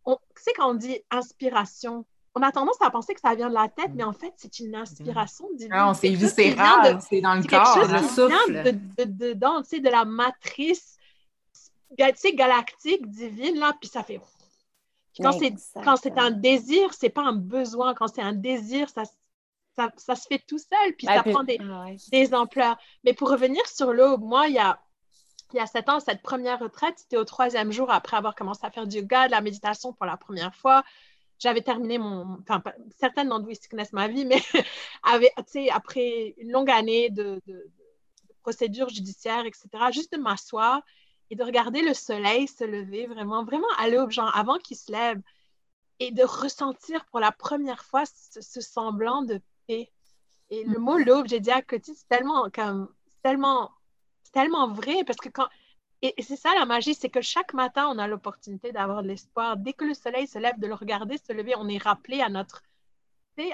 [0.05, 3.53] tu sais, quand on dit inspiration, on a tendance à penser que ça vient de
[3.53, 5.73] la tête, mais en fait, c'est une inspiration divine.
[5.73, 7.73] Ah, c'est viscéral, c'est dans le corps.
[7.73, 8.71] C'est quelque chose qui vient de,
[9.03, 10.96] de, de, tu sais, de la matrice
[11.95, 14.19] tu sais, galactique, divine, là, puis ça fait...
[15.21, 17.93] quand c'est, quand c'est un désir, c'est pas un besoin.
[17.93, 19.03] Quand c'est un désir, ça,
[19.75, 22.77] ça, ça, se fait tout seul, puis ça prend des, ah des ampleurs.
[23.03, 24.79] Mais pour revenir sur l'eau, moi, il y a
[25.53, 28.65] il y a sept ans, cette première retraite, c'était au troisième jour après avoir commencé
[28.65, 30.83] à faire du yoga, de la méditation pour la première fois.
[31.39, 32.61] J'avais terminé mon, enfin,
[32.97, 34.41] certaines d'entre vous connaissent ma vie, mais
[35.71, 37.71] après une longue année de, de,
[38.41, 40.81] procédures judiciaires, etc., juste de m'asseoir
[41.29, 44.91] et de regarder le soleil se lever, vraiment, vraiment à l'aube, genre avant qu'il se
[44.91, 45.21] lève,
[45.99, 49.91] et de ressentir pour la première fois ce, semblant de paix.
[50.49, 52.89] Et le mot l'aube, j'ai dit à côté, c'est tellement comme,
[53.23, 53.71] tellement
[54.31, 55.47] tellement vrai parce que quand.
[56.03, 59.57] Et, c'est ça la magie, c'est que chaque matin, on a l'opportunité d'avoir de l'espoir.
[59.57, 62.29] Dès que le soleil se lève, de le regarder se lever, on est rappelé à
[62.29, 62.61] notre,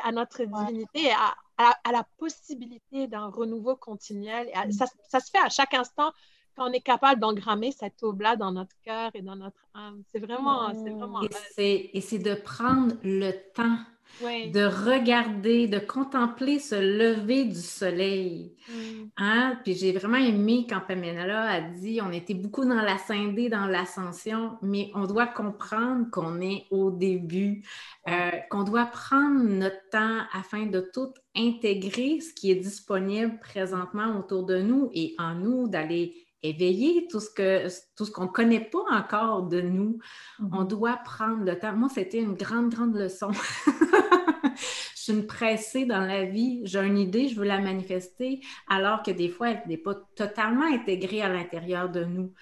[0.03, 4.51] à notre divinité, à, à, la possibilité d'un renouveau continuel.
[4.71, 6.11] Ça, ça, se fait à chaque instant
[6.55, 10.03] quand on est capable d'engrammer cette aube-là dans notre cœur et dans notre âme.
[10.11, 11.21] C'est vraiment, c'est vraiment.
[11.57, 13.77] Et c'est de prendre le temps
[14.21, 18.55] de regarder, de contempler ce lever du soleil.
[18.69, 19.03] Mm.
[19.17, 19.59] Hein?
[19.63, 24.57] Puis j'ai vraiment aimé quand Pamela a dit on était beaucoup dans l'ascendé, dans l'ascension,
[24.61, 27.63] mais on doit comprendre qu'on est au début,
[28.07, 34.17] euh, qu'on doit prendre notre temps afin de tout intégrer ce qui est disponible présentement
[34.19, 36.13] autour de nous et en nous, d'aller
[36.43, 39.99] éveiller tout ce que tout ce qu'on ne connaît pas encore de nous.
[40.39, 40.67] On mm-hmm.
[40.67, 41.73] doit prendre le temps.
[41.73, 43.31] Moi, c'était une grande, grande leçon.
[44.55, 49.03] je suis une pressée dans la vie, j'ai une idée, je veux la manifester, alors
[49.03, 52.33] que des fois, elle n'est pas totalement intégrée à l'intérieur de nous.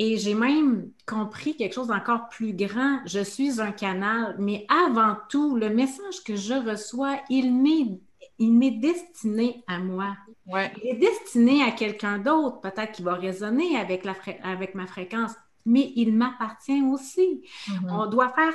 [0.00, 3.00] Et j'ai même compris quelque chose d'encore plus grand.
[3.04, 7.98] Je suis un canal, mais avant tout, le message que je reçois, il m'est
[8.38, 10.16] il m'est destiné à moi.
[10.46, 15.32] Il est destiné à quelqu'un d'autre, peut-être qui va résonner avec, la avec ma fréquence,
[15.66, 17.42] mais il m'appartient aussi.
[17.66, 17.90] Mm-hmm.
[17.90, 18.54] On doit faire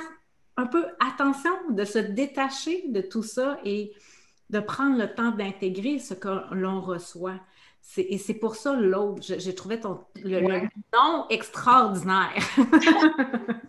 [0.56, 3.92] un peu attention, de se détacher de tout ça et
[4.50, 7.40] de prendre le temps d'intégrer ce que l'on reçoit.
[7.96, 9.20] Et c'est pour ça l'autre.
[9.22, 10.40] J'ai trouvé ton, le,
[10.92, 12.32] nom extraordinaire.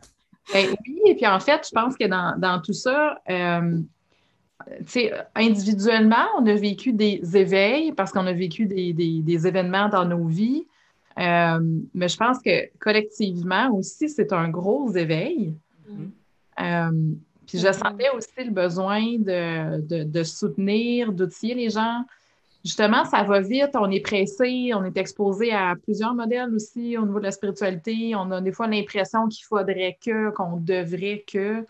[0.53, 3.79] Ben oui, et puis en fait, je pense que dans, tout ça, euh,
[5.35, 10.65] individuellement, on a vécu des éveils parce qu'on a vécu des, événements dans nos vies.
[11.17, 11.59] Euh,
[11.93, 15.53] mais je pense que collectivement aussi, c'est un gros éveil.
[15.89, 16.09] Mm-hmm.
[16.61, 17.13] Euh,
[17.47, 22.03] puis je sentais aussi le besoin de, de soutenir, d'outiller les gens.
[22.65, 27.05] Justement, ça va vite, on est pressé, on est exposé à plusieurs modèles aussi au
[27.05, 28.15] niveau de la spiritualité.
[28.15, 31.63] On a des fois l'impression qu'il faudrait que, qu'on devrait que.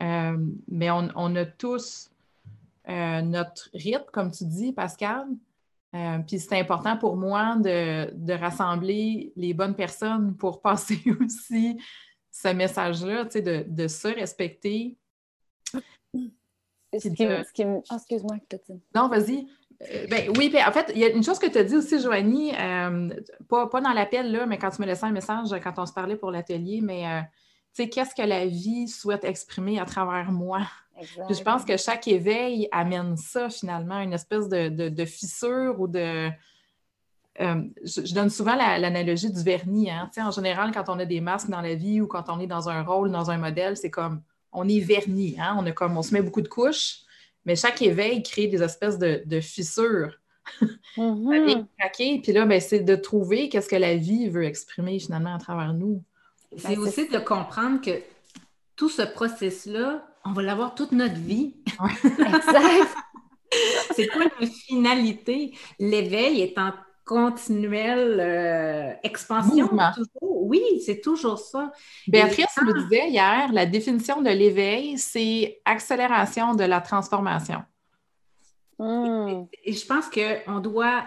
[0.00, 0.36] Euh,
[0.68, 2.10] mais on, a tous
[2.88, 5.26] euh, notre rythme, comme tu dis, Pascal.
[5.94, 11.78] Euh, puis c'est important pour moi de, rassembler les bonnes personnes pour passer aussi
[12.30, 14.96] ce message-là, tu sais, de, de se respecter.
[16.92, 18.36] excuse-moi,
[18.94, 19.48] Non, vas-y.
[19.82, 21.76] Euh, ben, oui, puis en fait, il y a une chose que tu as dit
[21.76, 23.08] aussi, Joanie, euh,
[23.48, 26.16] pas, dans l'appel, là, mais quand tu me laissais un message, quand on se parlait
[26.16, 27.04] pour l'atelier, mais
[27.82, 30.60] sais, qu'est-ce que la vie souhaite exprimer à travers moi?
[31.30, 36.28] je pense que chaque éveil amène ça, finalement, une espèce de, fissure ou de.
[37.38, 39.90] Je, donne souvent l'analogie du vernis.
[39.90, 40.10] Hein.
[40.16, 42.68] En général, quand on a des masques dans la vie ou quand on est dans
[42.68, 45.36] un rôle, dans un modèle, c'est comme on est vernis.
[45.38, 45.56] Hein.
[45.58, 47.00] On, a comme, on se met beaucoup de couches.
[47.44, 50.18] Mais chaque éveil crée des espèces de, fissures.
[50.96, 51.66] Mm
[52.22, 55.74] Puis là, ben, c'est de trouver qu'est-ce que la vie veut exprimer finalement à travers
[55.74, 56.02] nous.
[56.56, 58.02] C'est ben, aussi de comprendre que
[58.76, 61.56] tout ce processus-là, on va l'avoir toute notre vie.
[61.66, 62.94] exact.
[63.94, 65.56] c'est quoi la finalité?
[65.78, 66.72] L'éveil est en
[67.08, 69.70] continuelle euh, expansion.
[70.20, 71.72] Oui, c'est toujours ça.
[72.06, 77.62] Béatrice me disait hier, la définition de l'éveil, c'est accélération de la transformation.
[79.64, 81.02] Et, je pense que on doit,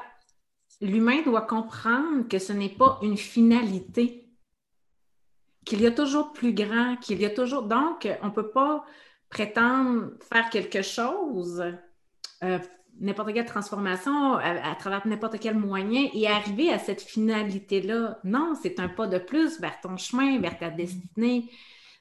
[0.81, 4.20] l'humain doit comprendre que ce n'est pas une finalité,
[5.65, 7.63] qu'il y a toujours plus grand, qu'il y a toujours.
[7.63, 8.83] Donc, on ne peut pas
[9.29, 11.63] prétendre faire quelque chose.
[12.43, 12.59] Euh,
[12.99, 18.19] n'importe quelle transformation à, travers n'importe quel moyen et arriver à cette finalité-là.
[18.23, 21.49] Non, c'est un pas de plus vers ton chemin, vers ta destinée.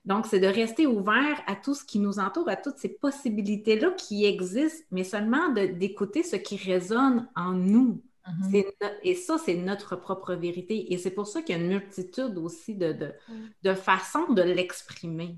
[0.04, 3.90] Donc, c'est de rester ouvert à tout ce qui nous entoure, à toutes ces possibilités-là
[3.92, 8.02] qui existent, mais seulement d'écouter ce qui résonne en nous.
[8.26, 8.72] Mm-hmm.
[9.02, 10.92] Et ça, c'est notre propre vérité.
[10.92, 13.14] Et c'est pour ça qu'il y a une multitude aussi de, de,
[13.62, 15.36] de façons de l'exprimer.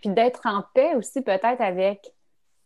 [0.00, 2.14] Puis d'être en paix aussi peut-être avec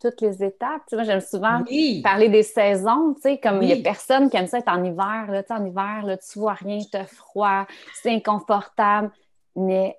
[0.00, 0.82] toutes les étapes.
[0.88, 1.62] Tu j'aime souvent
[2.02, 4.82] parler des saisons, tu sais, comme il n'y a personne qui aime ça être en
[4.82, 5.26] hiver.
[5.28, 9.10] Là, tu en hiver, là, tu vois rien, tu as froid, c'est inconfortable.
[9.56, 9.98] Mais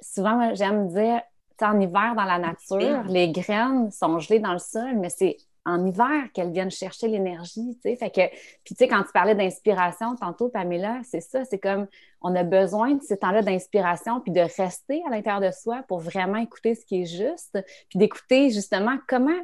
[0.00, 1.20] souvent, j'aime dire,
[1.58, 5.36] tu en hiver dans la nature, les graines sont gelées dans le sol, mais c'est
[5.66, 7.96] en hiver qu'elles viennent chercher l'énergie, tu sais.
[7.96, 8.28] Fait que,
[8.64, 11.88] puis tu sais, quand tu parlais d'inspiration tantôt, Pamela, c'est ça, c'est comme
[12.22, 15.98] on a besoin de ces temps-là d'inspiration puis de rester à l'intérieur de soi pour
[15.98, 19.38] vraiment écouter ce qui est juste, puis d'écouter justement comment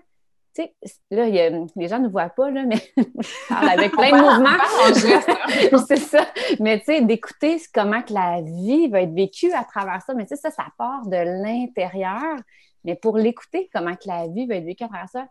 [0.54, 0.74] tu sais,
[1.10, 1.28] là,
[1.76, 2.76] les gens ne voient pas, là, mais
[3.50, 5.78] avec plein de mouvements.
[5.88, 6.26] c'est ça.
[6.60, 10.12] Mais tu sais, d'écouter comment que la vie va être vécue à travers ça.
[10.12, 12.36] Mais tu sais, ça, ça part de l'intérieur.
[12.84, 15.26] Mais pour l'écouter, comment que la vie va être vécue à travers ça,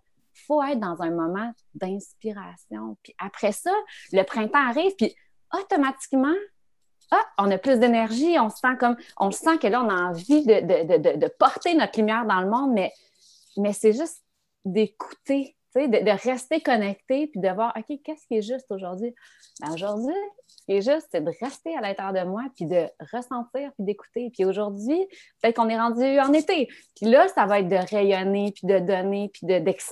[0.47, 2.97] faut être dans un moment d'inspiration.
[3.03, 3.71] Puis après ça,
[4.11, 5.13] le printemps arrive, puis
[5.53, 6.35] automatiquement,
[7.11, 10.45] ah, on a plus d'énergie, on sent comme, on sent que là, on a envie
[10.45, 12.93] de, porter notre lumière dans le monde, mais,
[13.57, 14.23] mais c'est juste
[14.63, 19.13] d'écouter, de, rester connecté, puis de voir, OK, qu'est-ce qui est juste aujourd'hui?
[19.61, 20.13] Ben aujourd'hui,
[20.47, 23.85] ce qui est juste, c'est de rester à l'intérieur de moi, puis de ressentir, puis
[23.85, 24.31] d'écouter.
[24.33, 24.99] Puis aujourd'hui,
[25.41, 26.67] peut-être qu'on est rendu en été.
[26.95, 29.47] Puis là, ça va être de rayonner, puis de donner, puis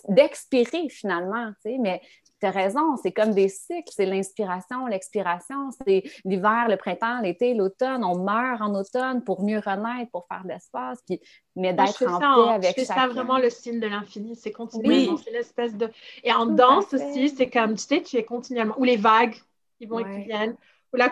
[0.10, 1.78] d'expirer finalement, tu sais.
[1.80, 2.02] Mais
[2.40, 7.54] tu as raison, c'est comme des cycles, c'est l'inspiration, l'expiration, c'est l'hiver, le printemps, l'été,
[7.54, 8.04] l'automne.
[8.04, 11.20] On meurt en automne pour mieux renaître, pour faire de l'espace, puis
[11.56, 15.32] mais d'être en paix avec C'est ça vraiment le signe de l'infini, c'est continuellement, c'est
[15.32, 15.90] l'espèce de...
[16.24, 18.76] Et en danse aussi, c'est comme, tu sais, tu es continuellement...
[18.78, 19.36] Ou les vagues,
[19.78, 20.56] qui vont et qui viennent.
[20.94, 21.12] Ou la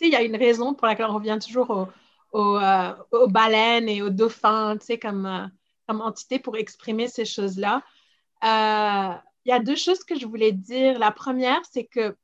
[0.00, 1.88] il y a une raison pour laquelle on revient toujours
[2.34, 5.46] euh, aux, baleines et aux dauphins, tu sais, comme, euh,
[5.86, 7.82] comme entité pour exprimer ces choses-là.
[8.44, 9.14] Euh,
[9.48, 10.98] il y a deux choses que je voulais dire.
[10.98, 12.14] La première, c'est que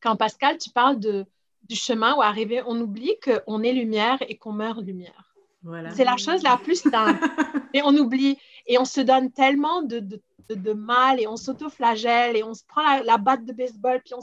[0.00, 1.24] quand Pascal, tu parles de,
[1.68, 5.32] du chemin où arriver, on oublie qu'on est lumière et qu'on meurt lumière.
[5.62, 5.90] Voilà.
[5.90, 7.24] C'est la chose la plus simple.
[7.74, 8.36] et on oublie.
[8.66, 10.20] Et on se donne tellement de, de
[10.56, 14.20] de, mal et on s'auto-flagelle et on se prend la, batte de baseball puis on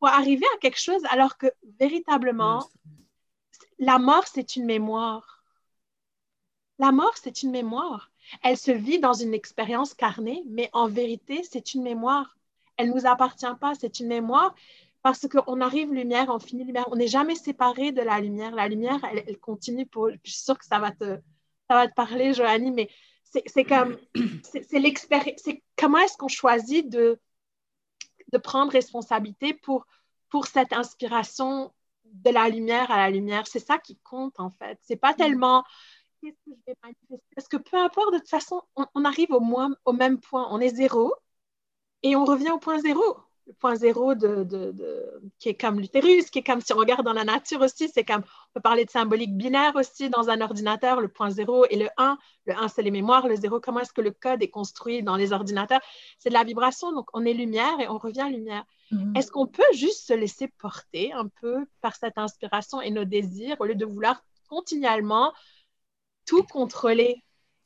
[0.00, 1.46] pour arriver à quelque chose alors que
[1.78, 2.68] véritablement,
[3.78, 5.44] la mort, c'est une mémoire.
[6.80, 8.09] La mort, c'est une mémoire.
[8.42, 12.36] Elle se vit dans une expérience carnée, mais en vérité, c'est une mémoire.
[12.76, 14.54] Elle ne nous appartient pas, c'est une mémoire
[15.02, 16.86] parce qu'on arrive lumière, on finit lumière.
[16.90, 18.54] On n'est jamais séparé de la lumière.
[18.54, 20.10] La lumière, elle, continue pour.
[20.10, 21.18] Je suis sûre que ça va te,
[21.68, 22.90] ça va te parler, Joanie, mais
[23.22, 23.98] c'est comme.
[24.44, 25.42] C'est l'expérience.
[25.76, 27.18] Comment est-ce qu'on choisit de,
[28.32, 29.86] de prendre responsabilité pour,
[30.28, 31.72] pour cette inspiration
[32.04, 33.46] de la lumière à la lumière?
[33.46, 34.78] C'est ça qui compte, en fait.
[34.82, 35.64] C'est pas tellement
[36.20, 37.34] qu'est-ce que je vais manifester?
[37.34, 38.62] Parce que peu importe, de toute façon,
[38.94, 40.46] on, arrive au, moins, au même point.
[40.50, 41.14] On est zéro
[42.02, 43.02] et on revient au point zéro.
[43.46, 47.04] Le point zéro de, de, qui est comme l'utérus, qui est comme si on regarde
[47.04, 50.40] dans la nature aussi, c'est comme, on peut parler de symbolique binaire aussi dans un
[50.40, 52.16] ordinateur, le point zéro et le 1.
[52.46, 55.16] Le 1, c'est les mémoires, le zéro, comment est-ce que le code est construit dans
[55.16, 55.80] les ordinateurs?
[56.18, 58.64] C'est de la vibration, donc on est lumière et on revient lumière.
[58.92, 59.18] Mm-hmm.
[59.18, 63.56] Est-ce qu'on peut juste se laisser porter un peu par cette inspiration et nos désirs
[63.58, 65.32] au lieu de vouloir continuellement
[66.30, 67.24] tout contrôler.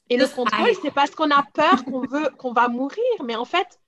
[0.08, 3.04] Et le contrôle, c'est parce qu'on a peur qu'on veut, qu'on va mourir.
[3.24, 3.78] Mais en fait,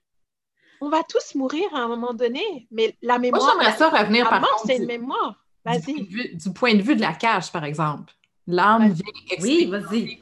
[0.80, 2.68] on va tous mourir à un moment donné.
[2.70, 3.42] Mais la mémoire.
[3.42, 4.64] Moi, j'aimerais ça revenir par contre.
[4.66, 5.34] c'est une mémoire.
[5.64, 6.06] Vas-y.
[6.34, 8.12] Du, point de vue de la cache, par exemple.
[8.46, 9.66] L'âme vient expliquer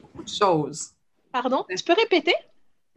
[0.01, 0.91] beaucoup de choses.
[1.31, 1.65] Pardon?
[1.69, 2.33] Tu peux répéter?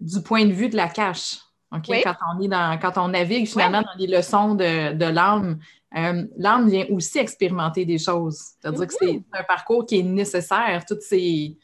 [0.00, 1.38] Du point de vue de la cache.
[1.72, 1.90] OK?
[2.02, 5.58] Quand, on est dans, quand on navigue finalement dans les leçons de, de l'âme,
[5.96, 8.38] euh, l'âme vient aussi expérimenter des choses.
[8.60, 10.84] C'est-à-dire que c'est un parcours qui est nécessaire.
[10.86, 11.56] Toutes ces,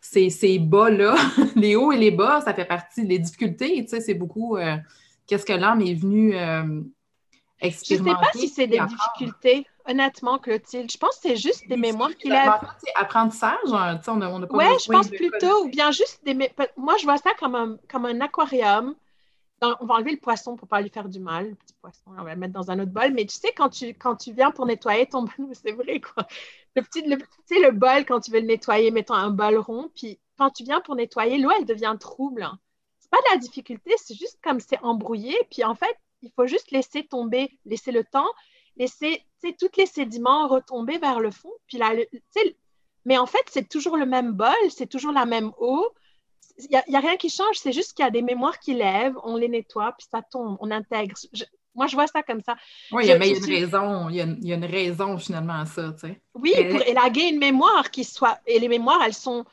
[0.00, 1.14] ces, ces bas-là,
[1.56, 3.84] les hauts et les bas, ça fait partie des difficultés.
[3.84, 4.76] Tu sais, c'est beaucoup euh,
[5.26, 6.84] qu'est-ce que l'âme est venue expérimenter.
[7.70, 10.90] Je ne sais pas si c'est des difficultés, honnêtement, Clotilde.
[10.90, 12.60] Je pense que c'est juste des mémoires qu'il a.
[12.96, 16.34] apprentissage, hein, on a, Oui, je pense plutôt, ou bien juste des.
[16.76, 18.94] Moi, je vois ça comme un, comme un aquarium
[19.62, 22.02] on va enlever le poisson pour ne pas lui faire du mal, le petit poisson,
[22.06, 23.12] on va le mettre dans un autre bol.
[23.12, 26.26] Mais tu sais, quand tu, quand tu viens pour nettoyer ton bol, c'est vrai quoi.
[26.74, 29.56] Le petit, le, tu sais, le bol, quand tu veux le nettoyer, mettons un bol
[29.56, 32.42] rond, puis quand tu viens pour nettoyer, l'eau, elle devient trouble.
[32.42, 32.58] Hein.
[32.98, 35.36] C'est pas de la difficulté, c'est juste comme c'est embrouillé.
[35.50, 35.96] Puis en fait,
[36.26, 38.28] il faut juste laisser tomber, laisser le temps,
[38.76, 39.22] laisser,
[39.58, 41.52] tous les sédiments retomber vers le fond.
[41.66, 41.92] Puis là,
[43.04, 45.88] mais en fait, c'est toujours le même bol, c'est toujours la même eau
[46.58, 49.16] il n'y a, rien qui change, c'est juste qu'il y a des mémoires qui lèvent,
[49.24, 51.14] on les nettoie, puis ça tombe, on intègre.
[51.74, 52.56] moi, je vois ça comme ça.
[52.92, 56.08] Oui, il y a, une raison, il y, a, une raison finalement à ça, tu
[56.08, 56.20] sais.
[56.34, 59.44] Oui, pour élaguer une mémoire qui soit, et les mémoires, elles sont,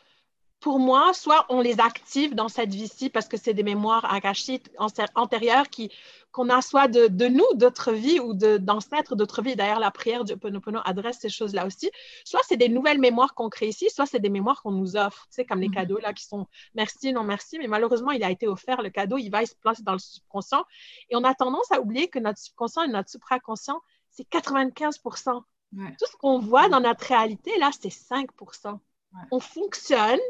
[0.64, 4.70] pour moi, soit on les active dans cette vie-ci parce que c'est des mémoires akashiques
[5.14, 5.92] antérieures qui,
[6.32, 9.58] qu'on a soit de, de nous, d'autres vies ou d'ancêtres d'autres vies.
[9.58, 11.92] D'ailleurs, la prière du Ponopono adresse ces choses-là aussi.
[12.24, 15.28] Soit c'est des nouvelles mémoires qu'on crée ici, soit c'est des mémoires qu'on nous offre.
[15.28, 15.74] Tu sais, comme les mm-hmm.
[15.74, 19.18] cadeaux là qui sont merci, non merci, mais malheureusement, il a été offert le cadeau,
[19.18, 20.64] il va se placer dans le subconscient.
[21.10, 26.06] Et on a tendance à oublier que notre subconscient et notre supraconscient, c'est 95 Tout
[26.10, 28.80] ce qu'on voit dans notre réalité, là, c'est 5%
[29.30, 30.22] On fonctionne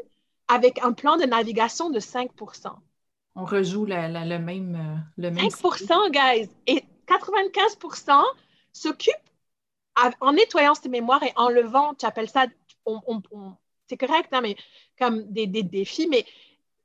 [0.48, 2.68] avec un plan de navigation de 5%
[3.34, 4.74] On rejoue le même.
[4.74, 6.50] Euh, le même 5% guys!
[6.66, 8.22] Et 95%
[8.72, 9.14] s'occupent
[10.20, 12.46] en nettoyant ces mémoires et en levant, tu appelles ça,
[13.88, 14.56] c'est correct, hein, mais
[14.98, 16.24] comme des, défis, mais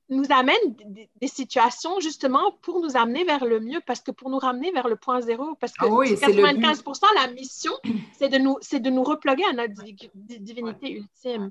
[0.09, 0.75] nous amènent
[1.21, 4.87] des, situations justement pour nous amener vers le mieux, parce que pour nous ramener vers
[4.87, 7.73] le point zéro, parce que 95 ah la mission,
[8.17, 9.83] c'est de, nous, de nous reploguer à notre
[10.13, 11.49] divinité ultime.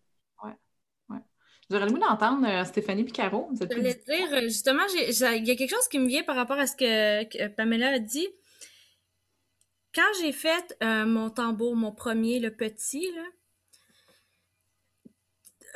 [1.71, 3.51] J'aurais le goût d'entendre euh, Stéphanie Picaro.
[3.53, 6.59] Je voulais dire, euh, justement, il y a quelque chose qui me vient par rapport
[6.59, 8.29] à ce que, Pamela a dit.
[9.95, 13.23] Quand j'ai fait euh, mon tambour, mon premier, le petit, là,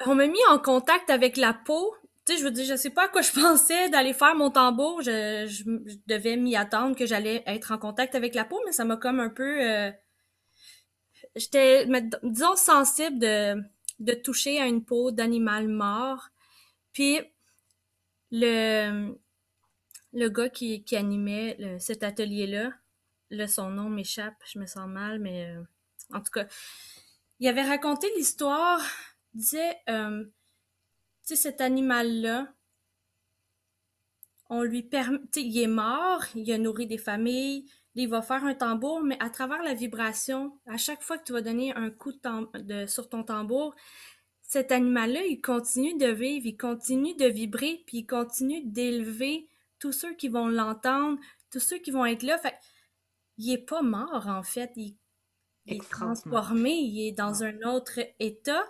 [0.06, 1.94] on m'a mis en contact avec la peau.
[2.24, 4.50] Tu sais, je veux dire, je sais pas à quoi je pensais d'aller faire mon
[4.50, 5.02] tambour.
[5.02, 5.62] Je,
[6.06, 9.20] devais m'y attendre que j'allais être en contact avec la peau, mais ça m'a comme
[9.20, 9.92] un peu...
[11.36, 11.86] J'étais,
[12.22, 13.62] disons, sensible de
[14.02, 16.28] de toucher à une peau d'animal mort.
[16.92, 17.20] Puis
[18.30, 19.14] le,
[20.12, 22.72] le gars qui, animait cet atelier-là,
[23.30, 25.62] là, son nom m'échappe, je me sens mal, mais euh,
[26.12, 26.46] en tout cas,
[27.40, 28.80] il avait raconté l'histoire,
[29.34, 30.30] disait, euh, tu
[31.34, 32.52] sais, cet animal-là,
[34.50, 38.22] on lui permet, tu sais, il est mort, il a nourri des familles, il va
[38.22, 41.74] faire un tambour, mais à travers la vibration, à chaque fois que tu vas donner
[41.74, 43.74] un coup de, sur ton tambour,
[44.42, 49.92] cet animal-là, il continue de vivre, il continue de vibrer, puis il continue d'élever tous
[49.92, 51.18] ceux qui vont l'entendre,
[51.50, 52.38] tous ceux qui vont être là.
[52.38, 52.54] Fait
[53.38, 54.70] il est pas mort, en fait.
[54.76, 54.94] Il,
[55.66, 58.62] est transformé, il est dans un autre état,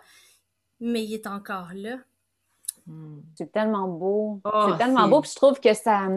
[0.81, 1.99] mais il est encore là.
[2.87, 3.21] Hmm.
[3.37, 4.41] C'est tellement beau.
[4.45, 6.09] Oh, c'est tellement beau, puis je trouve que ça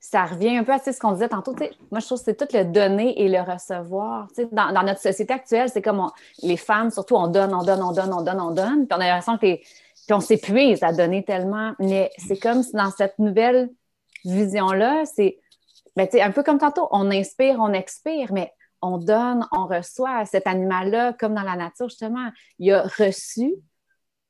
[0.00, 1.54] ça revient un peu à ce qu'on disait tantôt.
[1.90, 4.28] moi, je trouve que c'est tout le donner et le recevoir.
[4.50, 6.10] Dans, dans, notre société actuelle, c'est comme
[6.42, 8.86] les femmes, surtout, on donne, on donne, on donne, on donne, on donne.
[8.86, 9.58] Puis on a l'impression que
[10.12, 11.74] on s'épuise à donner tellement.
[11.78, 13.70] Mais c'est comme dans cette nouvelle
[14.24, 15.38] vision-là, c'est
[15.96, 20.24] ben, un peu comme tantôt, on inspire, on expire, mais on donne, on reçoit.
[20.24, 23.54] Cet animal-là, comme dans la nature, justement, il a reçu,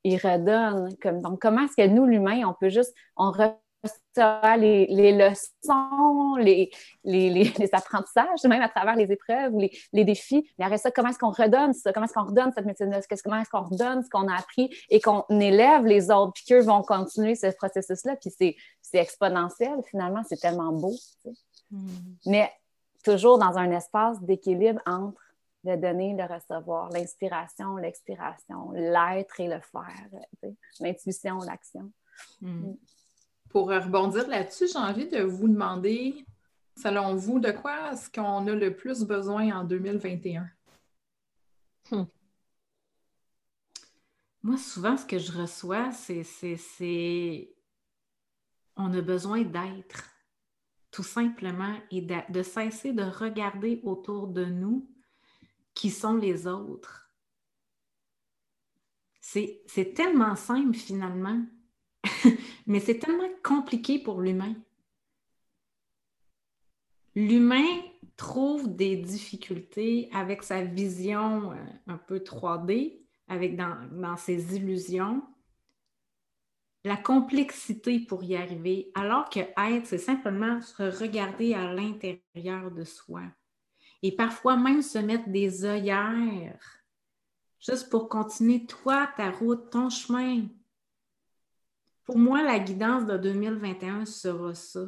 [0.03, 0.89] il redonne.
[1.21, 3.31] Donc, comment est-ce que nous, l'humain, on peut juste, on
[4.57, 6.69] les, les leçons, les,
[7.03, 10.49] les, apprentissages, même à travers les épreuves, les, les défis.
[10.57, 11.93] Mais après ça, comment est-ce qu'on redonne ça?
[11.93, 12.99] Comment est-ce qu'on redonne cette médecine-là?
[13.23, 16.61] Comment est-ce qu'on redonne ce qu'on a appris et qu'on élève les autres, puis qu'eux
[16.61, 18.15] vont continuer ce processus-là?
[18.17, 18.31] Puis
[18.81, 20.93] c'est exponentiel, finalement, c'est tellement beau.
[21.71, 21.87] Hmm.
[22.25, 22.51] Mais
[23.03, 25.19] toujours dans un espace d'équilibre entre
[25.63, 31.91] le donner, le recevoir, l'inspiration, l'expiration, l'être et le faire, l'intuition, l'action.
[32.41, 32.49] Hmm.
[32.49, 32.75] Hmm.
[33.51, 36.25] Pour rebondir là-dessus, j'ai envie de vous demander,
[36.77, 40.49] selon vous, de quoi est-ce qu'on a le plus besoin en 2021?
[41.91, 42.03] Hmm.
[44.43, 47.49] Moi, souvent, ce que je reçois, c'est
[48.77, 50.11] on a besoin d'être
[50.91, 54.89] tout simplement, et de, cesser de regarder autour de nous
[55.73, 57.09] qui sont les autres.
[59.21, 61.45] C'est tellement simple finalement,
[62.67, 64.55] mais c'est tellement compliqué pour l'humain.
[67.15, 67.67] L'humain
[68.15, 71.55] trouve des difficultés avec sa vision euh,
[71.87, 75.21] un peu 3D, avec dans ses illusions,
[76.83, 82.83] la complexité pour y arriver, alors que être, c'est simplement se regarder à l'intérieur de
[82.83, 83.21] soi.
[84.01, 86.59] Et parfois même se mettre des œillères,
[87.59, 90.47] juste pour continuer toi, ta route, ton chemin.
[92.05, 94.87] Pour moi, la guidance de 2021 sera ça.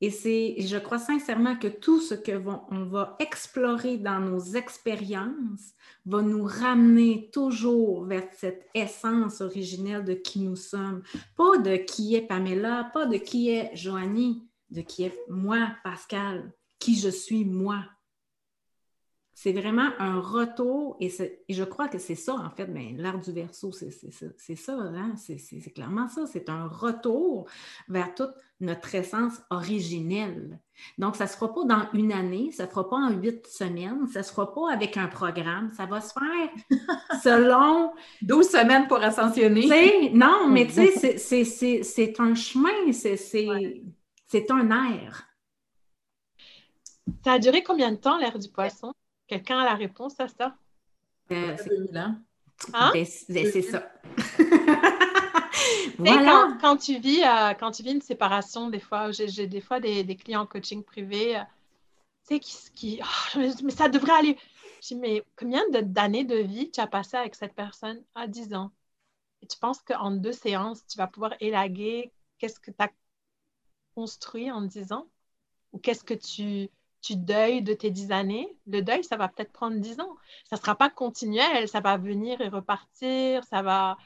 [0.00, 5.72] Et je crois sincèrement que tout ce que va explorer dans nos expériences
[6.04, 11.02] va nous ramener toujours vers cette essence originelle de qui nous sommes.
[11.36, 16.52] Pas de qui est Pamela, pas de qui est Joanie, de qui est moi, Pascal,
[16.78, 17.84] qui je suis moi
[19.34, 21.12] c'est vraiment un retour, et,
[21.48, 25.14] je crois que c'est ça, en fait, mais l'art du verso, c'est ça, hein?
[25.16, 27.46] c'est clairement ça, c'est un retour
[27.88, 28.30] vers toute
[28.60, 30.60] notre essence originelle.
[30.98, 33.10] Donc, ça ne se fera pas dans une année, ça ne se fera pas en
[33.10, 36.50] huit semaines, ça ne se fera pas avec un programme, ça va se faire
[37.22, 37.92] selon...
[38.22, 40.10] 12 semaines pour ascensionner.
[40.14, 41.18] non, mais tu sais,
[41.82, 45.26] c'est un chemin, c'est un air.
[47.24, 48.94] Ça a duré combien de temps, l'air du poisson?
[49.26, 50.56] Quelqu'un a la réponse à ça?
[51.32, 52.14] Euh, c'est 2000 ans.
[52.72, 52.90] Hein?
[52.92, 53.90] Ben, ben, c'est ça.
[55.98, 56.56] voilà.
[56.60, 60.04] Quand, tu vis, euh, quand tu vis une séparation, des fois, j'ai des fois des,
[60.04, 61.42] des, clients en coaching privé, euh,
[62.28, 63.00] tu sais, qui, qui
[63.36, 64.38] oh, mais ça devrait aller.
[64.82, 67.98] Je dis, mais combien d'années de vie tu as passé avec cette personne?
[68.14, 68.70] À ah, 10 ans.
[69.42, 72.90] Et tu penses qu'en deux séances, tu vas pouvoir élaguer qu'est-ce que tu as
[73.94, 75.06] construit en 10 ans?
[75.72, 76.70] Ou qu'est-ce que tu
[77.04, 80.16] tu deuilles de tes dix années, le deuil, ça va peut-être prendre dix ans.
[80.48, 83.98] Ça ne sera pas continuel, ça va venir et repartir, ça va,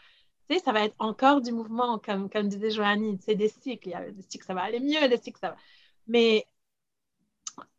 [0.64, 3.88] ça va être encore du mouvement, comme, comme disait Joanie, c'est des cycles.
[3.88, 5.56] Il y a des cycles, ça va aller mieux, des cycles, ça va.
[6.08, 6.44] Mais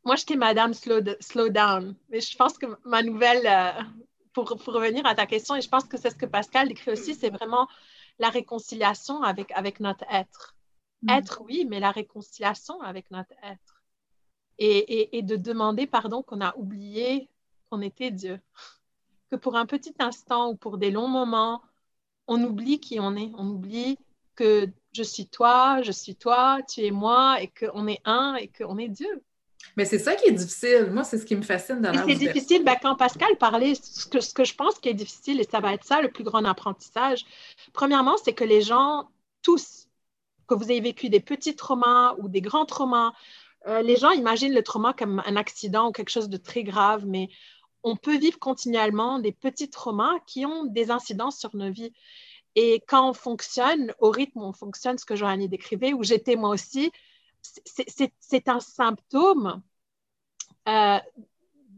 [0.05, 1.97] moi, j'étais Madame slow, slow, Down.
[2.09, 3.83] Mais je pense que ma nouvelle, euh,
[4.31, 6.91] pour, pour, revenir à ta question, et je pense que c'est ce que Pascal décrit
[6.91, 7.67] aussi, c'est vraiment
[8.19, 10.55] la réconciliation avec, avec notre être.
[11.01, 11.09] Mm.
[11.09, 13.78] Être, oui, mais la réconciliation avec notre être
[14.59, 17.29] et, de demander pardon qu'on a oublié
[17.69, 18.39] qu'on était Dieu.
[19.31, 21.61] Que pour un petit instant ou pour des longs moments,
[22.27, 23.97] on oublie qui on est, on oublie
[24.35, 28.47] que je suis toi, je suis toi, tu es moi, et qu'on est un et
[28.47, 29.23] qu'on est Dieu.
[29.75, 30.89] Mais c'est ça qui est difficile.
[30.91, 32.63] Moi, c'est ce qui me fascine dans C'est difficile.
[32.63, 35.59] Ben, quand Pascal parlait, ce que, ce que je pense qui est difficile, et ça
[35.59, 37.25] va être ça le plus grand apprentissage,
[37.73, 39.09] premièrement, c'est que les gens,
[39.41, 39.87] tous,
[40.47, 43.13] que vous ayez vécu des petits traumas ou des grands traumas,
[43.67, 47.05] euh, les gens imaginent le trauma comme un accident ou quelque chose de très grave,
[47.05, 47.29] mais
[47.83, 51.93] on peut vivre continuellement des petits traumas qui ont des incidences sur nos vies.
[52.55, 56.35] Et quand on fonctionne au rythme où on fonctionne, ce que Joannie décrivait, où j'étais
[56.35, 56.91] moi aussi,
[57.41, 59.61] c'est un symptôme
[60.67, 60.99] euh,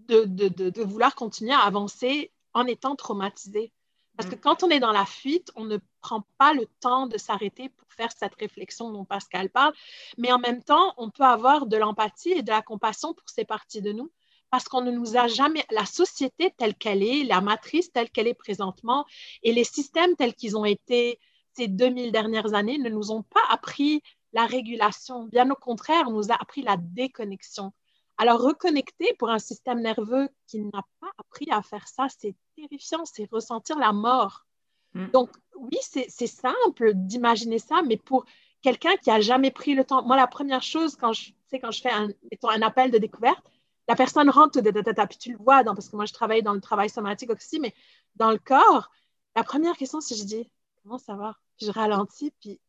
[0.07, 3.71] de, vouloir continuer à avancer en étant traumatisé.
[4.17, 4.39] Parce que mm.
[4.39, 7.87] quand on est dans la fuite, on ne prend pas le temps de s'arrêter pour
[7.93, 9.73] faire cette réflexion dont Pascal parle,
[10.17, 13.45] mais en même temps, on peut avoir de l'empathie et de la compassion pour ces
[13.45, 14.11] parties de nous
[14.51, 18.27] parce qu'on ne nous a jamais, la société telle qu'elle est, la matrice telle qu'elle
[18.27, 19.05] est présentement
[19.43, 21.19] et les systèmes tels qu'ils ont été
[21.53, 24.03] ces 2000 dernières années ne nous ont pas appris
[24.33, 25.25] la régulation.
[25.25, 27.73] Bien au contraire, on nous a appris la déconnexion.
[28.21, 33.03] Alors, reconnecter pour un système nerveux qui n'a pas appris à faire ça, c'est terrifiant,
[33.03, 34.45] c'est ressentir la mort.
[34.93, 35.07] Mm.
[35.07, 38.25] Donc, oui, c'est simple d'imaginer ça, mais pour
[38.61, 41.81] quelqu'un qui a jamais pris le temps, moi, la première chose, quand je, quand je
[41.81, 42.09] fais un,
[42.43, 43.41] un appel de découverte,
[43.87, 46.91] la personne rentre, puis tu le vois, parce que moi, je travaille dans le travail
[46.91, 47.73] somatique aussi, mais
[48.17, 48.91] dans le corps,
[49.35, 50.51] la première question, c'est je dis,
[50.83, 51.37] comment ça va?
[51.57, 52.59] Puis je ralentis, puis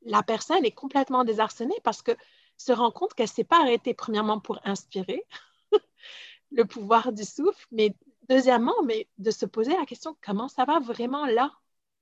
[0.00, 2.12] la personne est complètement désarçonnée parce que
[2.58, 5.24] se rend compte qu'elle ne s'est pas arrêtée, premièrement, pour inspirer
[6.50, 7.94] le pouvoir du souffle, mais
[8.28, 11.52] deuxièmement, mais de se poser la question, comment ça va vraiment là?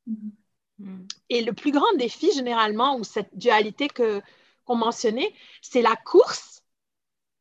[0.08, 1.08] Mm-hmm.
[1.30, 4.20] Et le plus grand défi, généralement, ou cette dualité que,
[4.64, 5.32] qu'on mentionnait,
[5.62, 6.56] c'est la course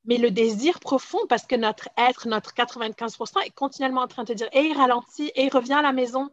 [0.06, 4.34] mais le désir profond, parce que notre être, notre 95%, est continuellement en train de
[4.34, 6.30] dire Hey, ralentis, hey, reviens à la maison.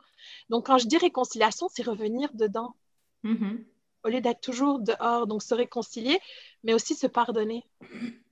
[0.51, 2.77] Donc, quand je dis réconciliation, c'est revenir dedans.
[3.25, 3.65] Mm-hmm.
[4.05, 5.27] Au lieu d'être toujours dehors.
[5.27, 6.21] Donc, se réconcilier,
[6.65, 7.65] mais aussi se pardonner.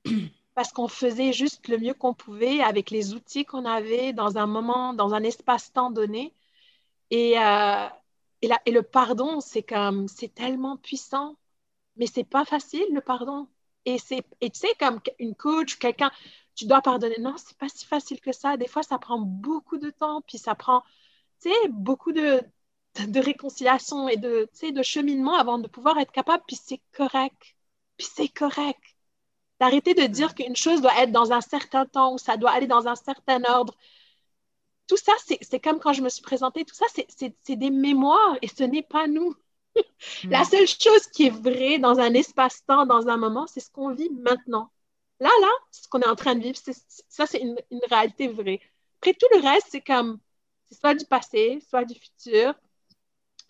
[0.54, 4.46] Parce qu'on faisait juste le mieux qu'on pouvait avec les outils qu'on avait dans un
[4.46, 6.34] moment, dans un espace-temps donné.
[7.10, 7.88] Et, euh,
[8.42, 11.36] et, et le pardon, c'est comme, c'est tellement puissant,
[11.96, 13.48] mais c'est pas facile, le pardon.
[13.86, 16.10] Et, c'est, et tu sais, comme une coach, quelqu'un,
[16.54, 17.16] tu dois pardonner.
[17.20, 18.56] Non, c'est pas si facile que ça.
[18.56, 20.82] Des fois, ça prend beaucoup de temps, puis ça prend,
[21.42, 22.42] tu sais, beaucoup de,
[23.06, 26.80] de réconciliation et de, tu sais, de cheminement avant de pouvoir être capable, puis c'est
[26.92, 27.56] correct.
[28.00, 28.80] Puis c'est correct.
[29.60, 32.66] D'arrêter de dire qu'une chose doit être dans un certain temps ou ça doit aller
[32.66, 33.76] dans un certain ordre.
[34.86, 37.56] Tout ça, c'est, c'est comme quand je me suis présentée, tout ça, c'est, c'est, c'est
[37.56, 39.34] des mémoires et ce n'est pas nous.
[40.24, 43.92] La seule chose qui est vraie dans un espace-temps, dans un moment, c'est ce qu'on
[43.92, 44.70] vit maintenant.
[45.20, 47.58] Là, là, ce qu'on est en train de vivre, ça, c'est une,
[47.90, 48.62] réalité vraie.
[49.00, 50.20] Après, tout le reste, c'est comme,
[50.70, 52.54] c'est soit du passé, soit du futur,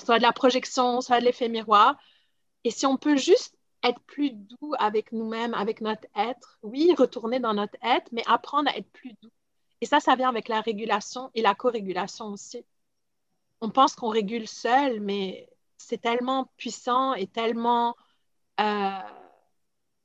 [0.05, 1.96] soit de la projection, soit de l'effet miroir.
[2.64, 7.41] Et si on peut juste être plus doux avec nous-mêmes, avec notre être, oui, retourner
[7.41, 9.31] dans notre être, mais apprendre à être plus doux.
[9.81, 12.64] Et ça, ça vient avec la régulation et la co-régulation aussi.
[13.61, 17.97] On pense qu'on régule seul, mais c'est tellement puissant et tellement...
[18.61, 18.91] Euh,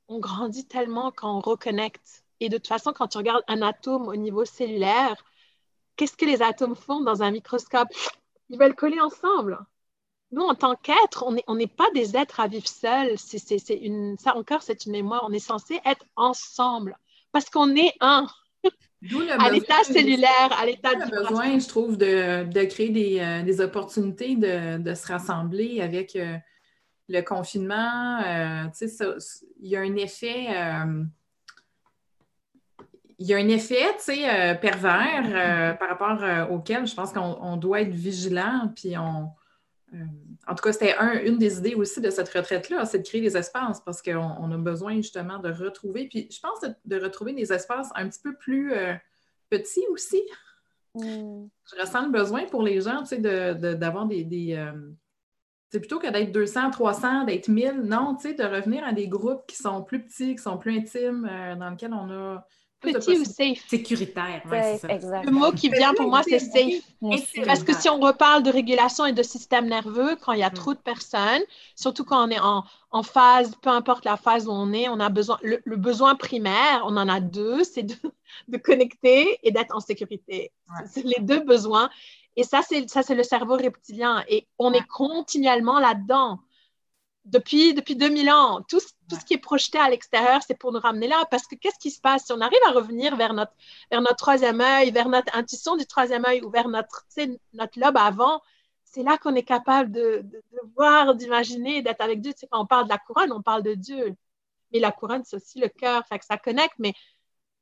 [0.08, 2.24] on grandit tellement quand on reconnecte.
[2.40, 5.24] Et de toute façon, quand tu regardes un atome au niveau cellulaire,
[5.96, 7.88] qu'est-ce que les atomes font dans un microscope?
[8.48, 9.58] Ils veulent coller ensemble.
[10.32, 13.12] Nous, en tant qu'être, on n'est pas des êtres à vivre seuls.
[13.16, 15.24] C'est, une, ça encore, c'est une mémoire.
[15.26, 16.96] On est censé être ensemble
[17.32, 18.26] parce qu'on est un
[19.38, 24.94] à l'état cellulaire, à l'état du besoin, je trouve, de, créer des, euh, opportunités de,
[24.94, 26.36] se rassembler avec euh,
[27.08, 28.20] le confinement.
[28.26, 28.64] Euh,
[29.60, 30.46] il y a un effet.
[33.18, 33.84] il y a un effet,
[34.60, 39.30] pervers par rapport auquel je pense qu'on doit être vigilant, puis on,
[39.92, 40.94] en tout cas, c'était
[41.26, 44.56] une des idées aussi de cette retraite-là, c'est de créer des espaces parce qu'on a
[44.58, 48.72] besoin justement de retrouver, puis je pense de, retrouver des espaces un petit peu plus
[48.72, 48.94] euh,
[49.48, 50.22] petits aussi.
[50.94, 51.46] Mm.
[51.72, 54.54] Je ressens le besoin pour les gens, tu sais, d'avoir des...
[54.56, 54.72] Euh,
[55.70, 59.08] c'est plutôt que d'être 200, 300, d'être 1000, non, tu sais, de revenir à des
[59.08, 62.46] groupes qui sont plus petits, qui sont plus intimes, euh, dans lesquels on a
[62.92, 63.66] Petit ou safe?
[63.68, 66.82] Sécuritaire, Le mot qui vient pour moi, c'est safe.
[67.44, 70.50] Parce que si on reparle de régulation et de système nerveux, quand il y a
[70.50, 70.54] mm.
[70.54, 71.42] trop de personnes,
[71.74, 75.00] surtout quand on est en, en, phase, peu importe la phase où on est, on
[75.00, 77.94] a besoin, le, besoin primaire, on en a deux, c'est de,
[78.48, 80.52] de, connecter et d'être en sécurité.
[80.88, 81.90] C'est les deux besoins.
[82.36, 84.22] Et ça, c'est ça, c'est le cerveau reptilien.
[84.28, 86.40] Et on est continuellement là-dedans
[87.26, 88.62] depuis, depuis 2000 ans.
[88.68, 91.24] Tout, tout ce qui est projeté à l'extérieur, c'est pour nous ramener là.
[91.30, 92.24] Parce que qu'est-ce qui se passe?
[92.26, 93.52] Si on arrive à revenir vers notre,
[93.90, 97.04] vers notre troisième œil, vers notre intuition du troisième œil ou vers notre,
[97.52, 98.40] notre lobe avant,
[98.84, 100.42] c'est là qu'on est capable de, de,
[100.76, 102.32] voir, d'imaginer, d'être avec Dieu.
[102.32, 104.16] Tu quand on parle de la couronne, on parle de Dieu.
[104.72, 106.74] Mais la couronne, c'est aussi le cœur, fait que ça connecte.
[106.78, 106.94] Mais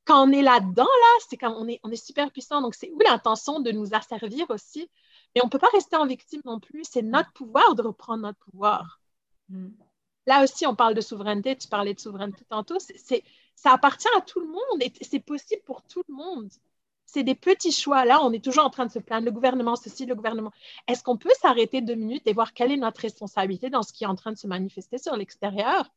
[0.05, 2.61] quand on est là-dedans, là, c'est comme on est, on est super puissant.
[2.61, 4.91] Donc, c'est où l'intention de nous asservir aussi.
[5.35, 6.85] Mais on ne peut pas rester en victime non plus.
[6.85, 9.01] C'est notre pouvoir de reprendre notre pouvoir.
[9.49, 9.69] Mm.
[10.27, 11.57] Là aussi, on parle de souveraineté.
[11.57, 12.79] Tu parlais de souveraineté tantôt.
[12.79, 13.23] C'est,
[13.55, 16.51] ça appartient à tout le monde et c'est possible pour tout le monde.
[17.07, 18.05] C'est des petits choix.
[18.05, 19.27] Là, on est toujours en train de se plaindre.
[19.27, 20.53] Le gouvernement, ceci, le gouvernement.
[20.89, 24.05] Est-ce qu'on peut s'arrêter deux minutes et voir quelle est notre responsabilité dans ce qui
[24.05, 25.93] est en train de se manifester sur l'extérieur?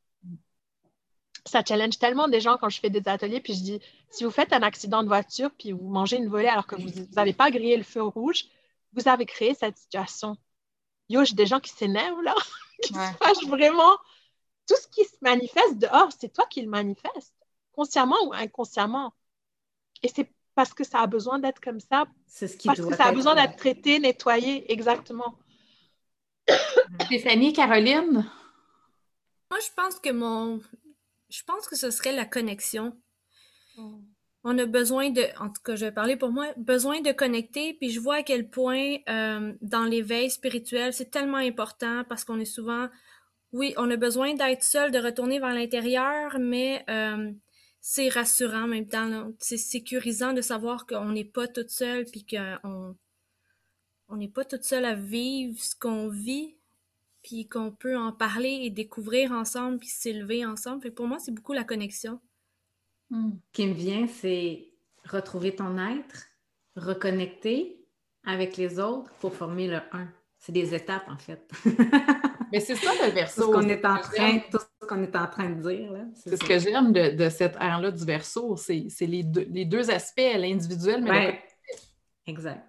[1.45, 3.79] Ça challenge tellement des gens quand je fais des ateliers, puis je dis,
[4.09, 6.89] si vous faites un accident de voiture, puis vous mangez une volée alors que vous
[7.15, 8.49] n'avez pas grillé le feu rouge,
[8.91, 10.35] vous avez créé cette situation.
[11.07, 12.35] Yo, j'ai des gens qui s'énervent là.
[12.84, 13.97] qui se fâche vraiment.
[14.67, 17.36] Tout ce qui se manifeste dehors, c'est toi qui le manifestes,
[17.71, 19.13] consciemment ou inconsciemment.
[20.03, 22.05] Et c'est parce que ça a besoin d'être comme ça.
[22.25, 25.38] C'est ce qui Parce que ça a besoin d'être traité, nettoyé, exactement.
[27.05, 28.30] Stéphanie, Caroline?
[29.49, 30.59] Moi, je pense que mon.
[31.30, 32.97] Je pense que ce serait la connexion.
[33.78, 34.01] Oh.
[34.49, 37.73] On a besoin de, en tout cas, je vais parler pour moi, besoin de connecter.
[37.73, 42.39] Puis je vois à quel point euh, dans l'éveil spirituel, c'est tellement important parce qu'on
[42.39, 42.87] est souvent,
[43.51, 47.29] oui, on a besoin d'être seul, de retourner vers l'intérieur, mais euh,
[47.81, 49.33] c'est rassurant en même temps.
[49.39, 52.95] C'est sécurisant de savoir qu'on n'est pas toute seule, puis qu'on
[54.07, 56.55] on n'est pas toute seule à vivre ce qu'on vit,
[57.21, 60.89] puis qu'on peut en parler et découvrir ensemble, puis s'élever ensemble.
[60.93, 62.21] pour moi, c'est beaucoup la connexion.
[63.12, 63.16] Ce
[63.53, 64.68] qui me vient, c'est
[65.05, 66.26] retrouver ton être,
[66.76, 67.86] reconnecter
[68.26, 70.08] avec les autres pour former le un.
[70.39, 71.49] C'est des étapes, en fait.
[72.51, 73.41] Mais c'est ça le verso.
[73.41, 75.91] Tout ce qu'on est en train, tout ce qu'on est en train de dire.
[76.14, 80.22] C'est ce que j'aime de, cette ère-là du verso, c'est les deux, les deux aspects,
[80.36, 81.43] l'individuel, mais
[82.28, 82.62] Exact.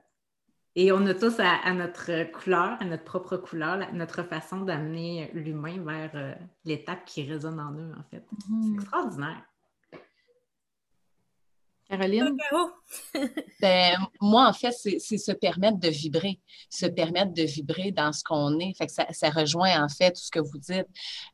[0.77, 5.83] Et on a tous à, notre couleur, à notre propre couleur, notre façon d'amener l'humain
[5.85, 6.35] vers euh,
[6.65, 8.25] l'étape qui résonne en eux, en fait.
[8.31, 8.75] C'est mm-hmm.
[8.75, 9.43] extraordinaire.
[11.89, 12.37] Caroline?
[13.61, 18.23] ben, moi, en fait, c'est se permettre de vibrer, se permettre de vibrer dans ce
[18.23, 18.77] qu'on est.
[18.77, 20.87] Fait que ça, ça, rejoint, en fait, tout ce que vous dites.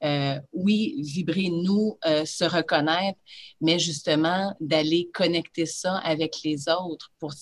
[0.04, 3.18] Euh, oui, vibrer, nous, euh, se reconnaître,
[3.60, 7.34] mais justement, d'aller connecter ça avec les autres pour,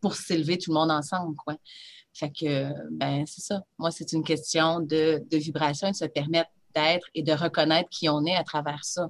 [0.00, 1.56] pour s'élever tout le monde ensemble, quoi.
[2.12, 3.62] Fait que, ben, c'est ça.
[3.78, 7.88] Moi, c'est une question de, de vibration et de se permettre d'être et de reconnaître
[7.88, 9.08] qui on est à travers ça.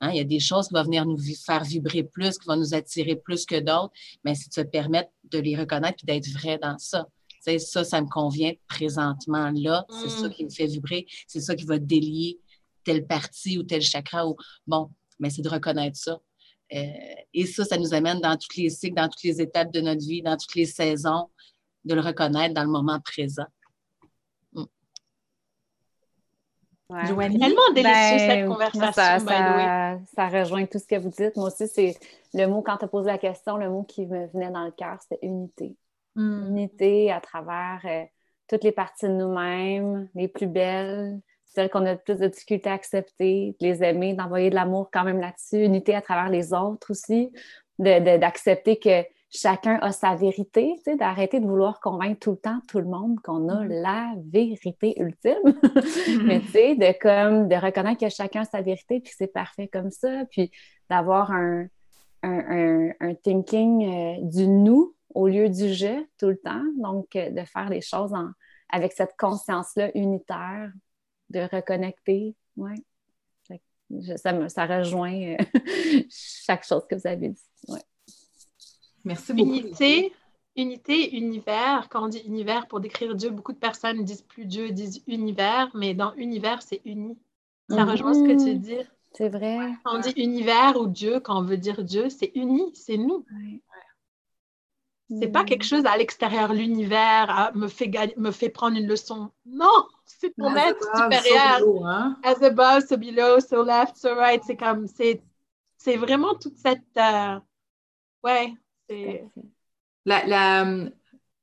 [0.00, 2.56] Hein, il y a des choses qui vont venir nous faire vibrer plus, qui vont
[2.56, 3.92] nous attirer plus que d'autres,
[4.24, 7.06] mais c'est de se permettre de les reconnaître et d'être vrai dans ça.
[7.58, 9.84] ça, ça me convient présentement là.
[9.90, 10.32] C'est ça mm.
[10.32, 11.06] qui me fait vibrer.
[11.26, 12.40] C'est ça qui va délier
[12.84, 14.26] telle partie ou tel chakra.
[14.26, 14.36] Ou...
[14.66, 16.18] Bon, mais c'est de reconnaître ça.
[16.72, 16.86] Euh,
[17.34, 20.06] et ça, ça nous amène dans tous les cycles, dans toutes les étapes de notre
[20.06, 21.28] vie, dans toutes les saisons,
[21.84, 23.46] de le reconnaître dans le moment présent.
[26.90, 29.26] Tellement délicieuse cette ben, conversation.
[30.14, 31.36] Ça, rejoint tout ce que vous dites.
[31.36, 31.96] Moi aussi, c'est
[32.34, 34.70] le mot, quand tu as posé la question, le mot qui me venait dans le
[34.70, 35.76] cœur, c'était unité.
[36.16, 36.48] Hmm.
[36.48, 38.04] Unité à travers euh,
[38.48, 42.68] toutes les parties de nous-mêmes, les plus belles, celles qu'on a le plus de difficulté
[42.70, 45.64] à accepter, de les aimer, d'envoyer de l'amour quand même là-dessus.
[45.64, 47.32] Unité à travers les autres aussi,
[47.78, 52.60] d'accepter que chacun a sa vérité, tu sais, d'arrêter de vouloir convaincre tout le temps
[52.68, 53.82] tout le monde qu'on a mm-hmm.
[53.82, 55.34] la vérité ultime.
[56.00, 56.22] Mm-hmm.
[56.24, 59.32] Mais tu sais, de comme de reconnaître que chacun a sa vérité, puis que c'est
[59.32, 60.50] parfait comme ça, puis
[60.88, 61.66] d'avoir un,
[62.22, 66.64] un, un, thinking euh, du nous au lieu du je tout le temps.
[66.78, 68.30] Donc, euh, de faire les choses en,
[68.70, 70.72] avec cette conscience-là unitaire,
[71.30, 72.34] de reconnecter.
[72.56, 72.74] Ouais.
[74.16, 75.36] Ça, me, ça rejoint euh,
[76.10, 77.42] chaque chose que vous avez dit.
[77.68, 77.80] Ouais.
[79.04, 79.50] Merci beaucoup.
[79.50, 80.12] Unité,
[80.56, 81.88] unité, univers.
[81.88, 85.70] Quand on dit univers pour décrire Dieu, beaucoup de personnes disent plus Dieu, disent univers,
[85.74, 87.18] mais dans univers, c'est uni.
[87.68, 87.90] Ça mhm.
[87.90, 88.78] rejoint ce que tu dis.
[89.12, 89.72] C'est vrai.
[89.84, 93.24] Quand on dit univers ou Dieu, quand on veut dire Dieu, c'est uni, c'est nous.
[95.18, 99.30] C'est pas quelque chose à l'extérieur, l'univers me fait, me fait prendre une leçon.
[99.44, 101.84] Non, c'est ton être supérieur.
[101.84, 102.16] Hein?
[102.22, 104.40] As above, so below, so left, so right.
[104.44, 106.84] C'est comme, c'est vraiment toute cette.
[106.96, 107.40] Euh,
[108.22, 108.54] ouais,
[110.04, 110.64] la,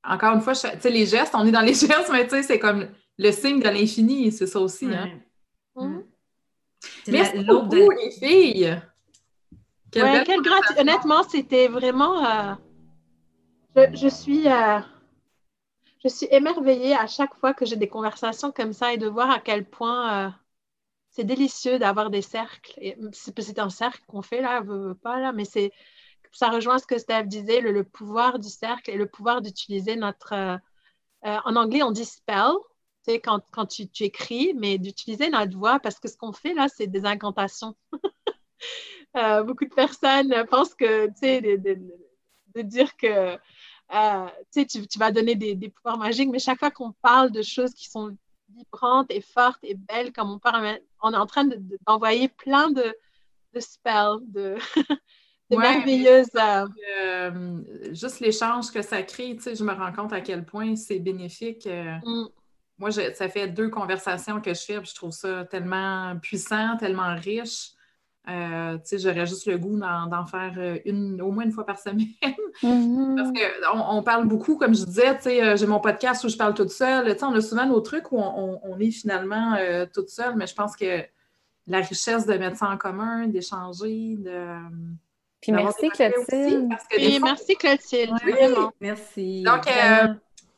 [0.04, 2.88] encore une fois, les gestes, on est dans les gestes, mais c'est comme
[3.18, 4.86] le signe de l'infini, c'est ça aussi.
[4.86, 5.20] Hein?
[5.74, 6.00] Mm.
[7.08, 8.80] Merci beaucoup, les filles!
[9.90, 10.24] Quelle,
[10.78, 12.24] Honnêtement, c'était vraiment...
[12.24, 12.54] Euh,
[13.94, 14.48] je, suis...
[14.48, 14.80] Euh,
[16.04, 19.30] je suis émerveillée à chaque fois que j'ai des conversations comme ça et de voir
[19.30, 20.30] à quel point euh,
[21.10, 22.78] c'est délicieux d'avoir des cercles.
[23.12, 24.62] C'est un cercle qu'on fait là,
[25.02, 25.72] pas là, mais c'est
[26.32, 30.32] ça rejoint ce que Steph disait, le, pouvoir du cercle et le pouvoir d'utiliser notre...
[30.32, 30.56] Euh,
[31.26, 32.52] euh, en anglais, on dit spell,
[33.24, 36.68] quand, quand tu, tu, écris, mais d'utiliser notre voix parce que ce qu'on fait là,
[36.68, 37.74] c'est des incantations.
[39.16, 43.38] Euh, beaucoup de personnes pensent que, tu sais, de, dire que
[44.52, 47.72] tu, tu, vas donner des, des, pouvoirs magiques, mais chaque fois qu'on parle de choses
[47.72, 48.16] qui sont
[48.50, 51.48] vibrantes et fortes et belles, comme on parle, on est en train
[51.86, 52.94] d'envoyer plein de,
[53.54, 54.56] de spells, de,
[55.50, 56.28] C'est merveilleuse.
[56.36, 57.60] Euh,
[57.92, 60.98] juste l'échange que ça crée, tu sais, je me rends compte à quel point c'est
[60.98, 61.66] bénéfique.
[61.66, 61.96] Euh.
[62.04, 62.28] Mm.
[62.78, 67.70] Moi, ça fait deux conversations que je fais, je trouve ça tellement puissant, tellement riche.
[68.28, 71.78] Euh, tu sais, j'aurais juste le goût d'en faire une, au moins une fois par
[71.80, 72.06] semaine.
[72.62, 73.16] Mm-hmm.
[73.16, 76.36] Parce qu'on on parle beaucoup, comme je disais, tu sais, j'ai mon podcast où je
[76.36, 77.16] parle toute seule.
[77.22, 79.56] On a souvent nos trucs où on, est finalement
[79.92, 81.02] toute seule, mais je pense que
[81.66, 84.58] la richesse de mettre ça en commun, d'échanger, de
[85.40, 86.68] puis merci Clotilde.
[86.96, 88.72] Oui, merci Clotilde, vraiment.
[88.80, 89.42] Merci.
[89.42, 90.08] Donc, euh,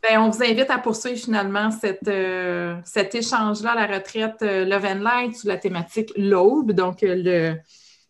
[0.03, 4.65] ben, on vous invite à poursuivre finalement cette, euh, cet échange-là à la retraite euh,
[4.65, 6.73] Love and Light sous la thématique l'aube.
[6.73, 7.57] Donc, le,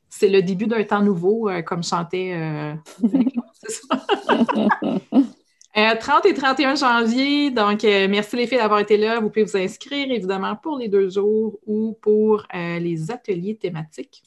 [0.08, 2.32] c'est le début d'un temps nouveau, euh, comme chantait.
[2.36, 2.74] Euh,
[3.62, 4.06] c'est ça.
[5.98, 7.50] 30 et 31 janvier.
[7.50, 9.18] Donc, merci les filles d'avoir été là.
[9.18, 14.22] Vous pouvez vous inscrire évidemment pour les deux jours ou pour les ateliers thématiques.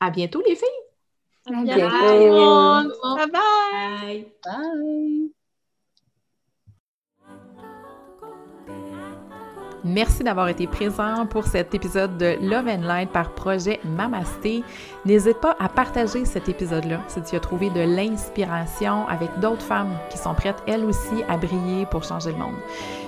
[0.00, 0.87] À bientôt les filles.
[1.48, 3.16] À bientôt.
[3.16, 4.26] Bye bye.
[4.44, 5.32] Bye.
[9.84, 14.62] Merci d'avoir été présent pour cet épisode de Love and Light par projet Mamasté.
[15.06, 19.96] N'hésite pas à partager cet épisode-là si tu as trouvé de l'inspiration avec d'autres femmes
[20.10, 22.56] qui sont prêtes elles aussi à briller pour changer le monde.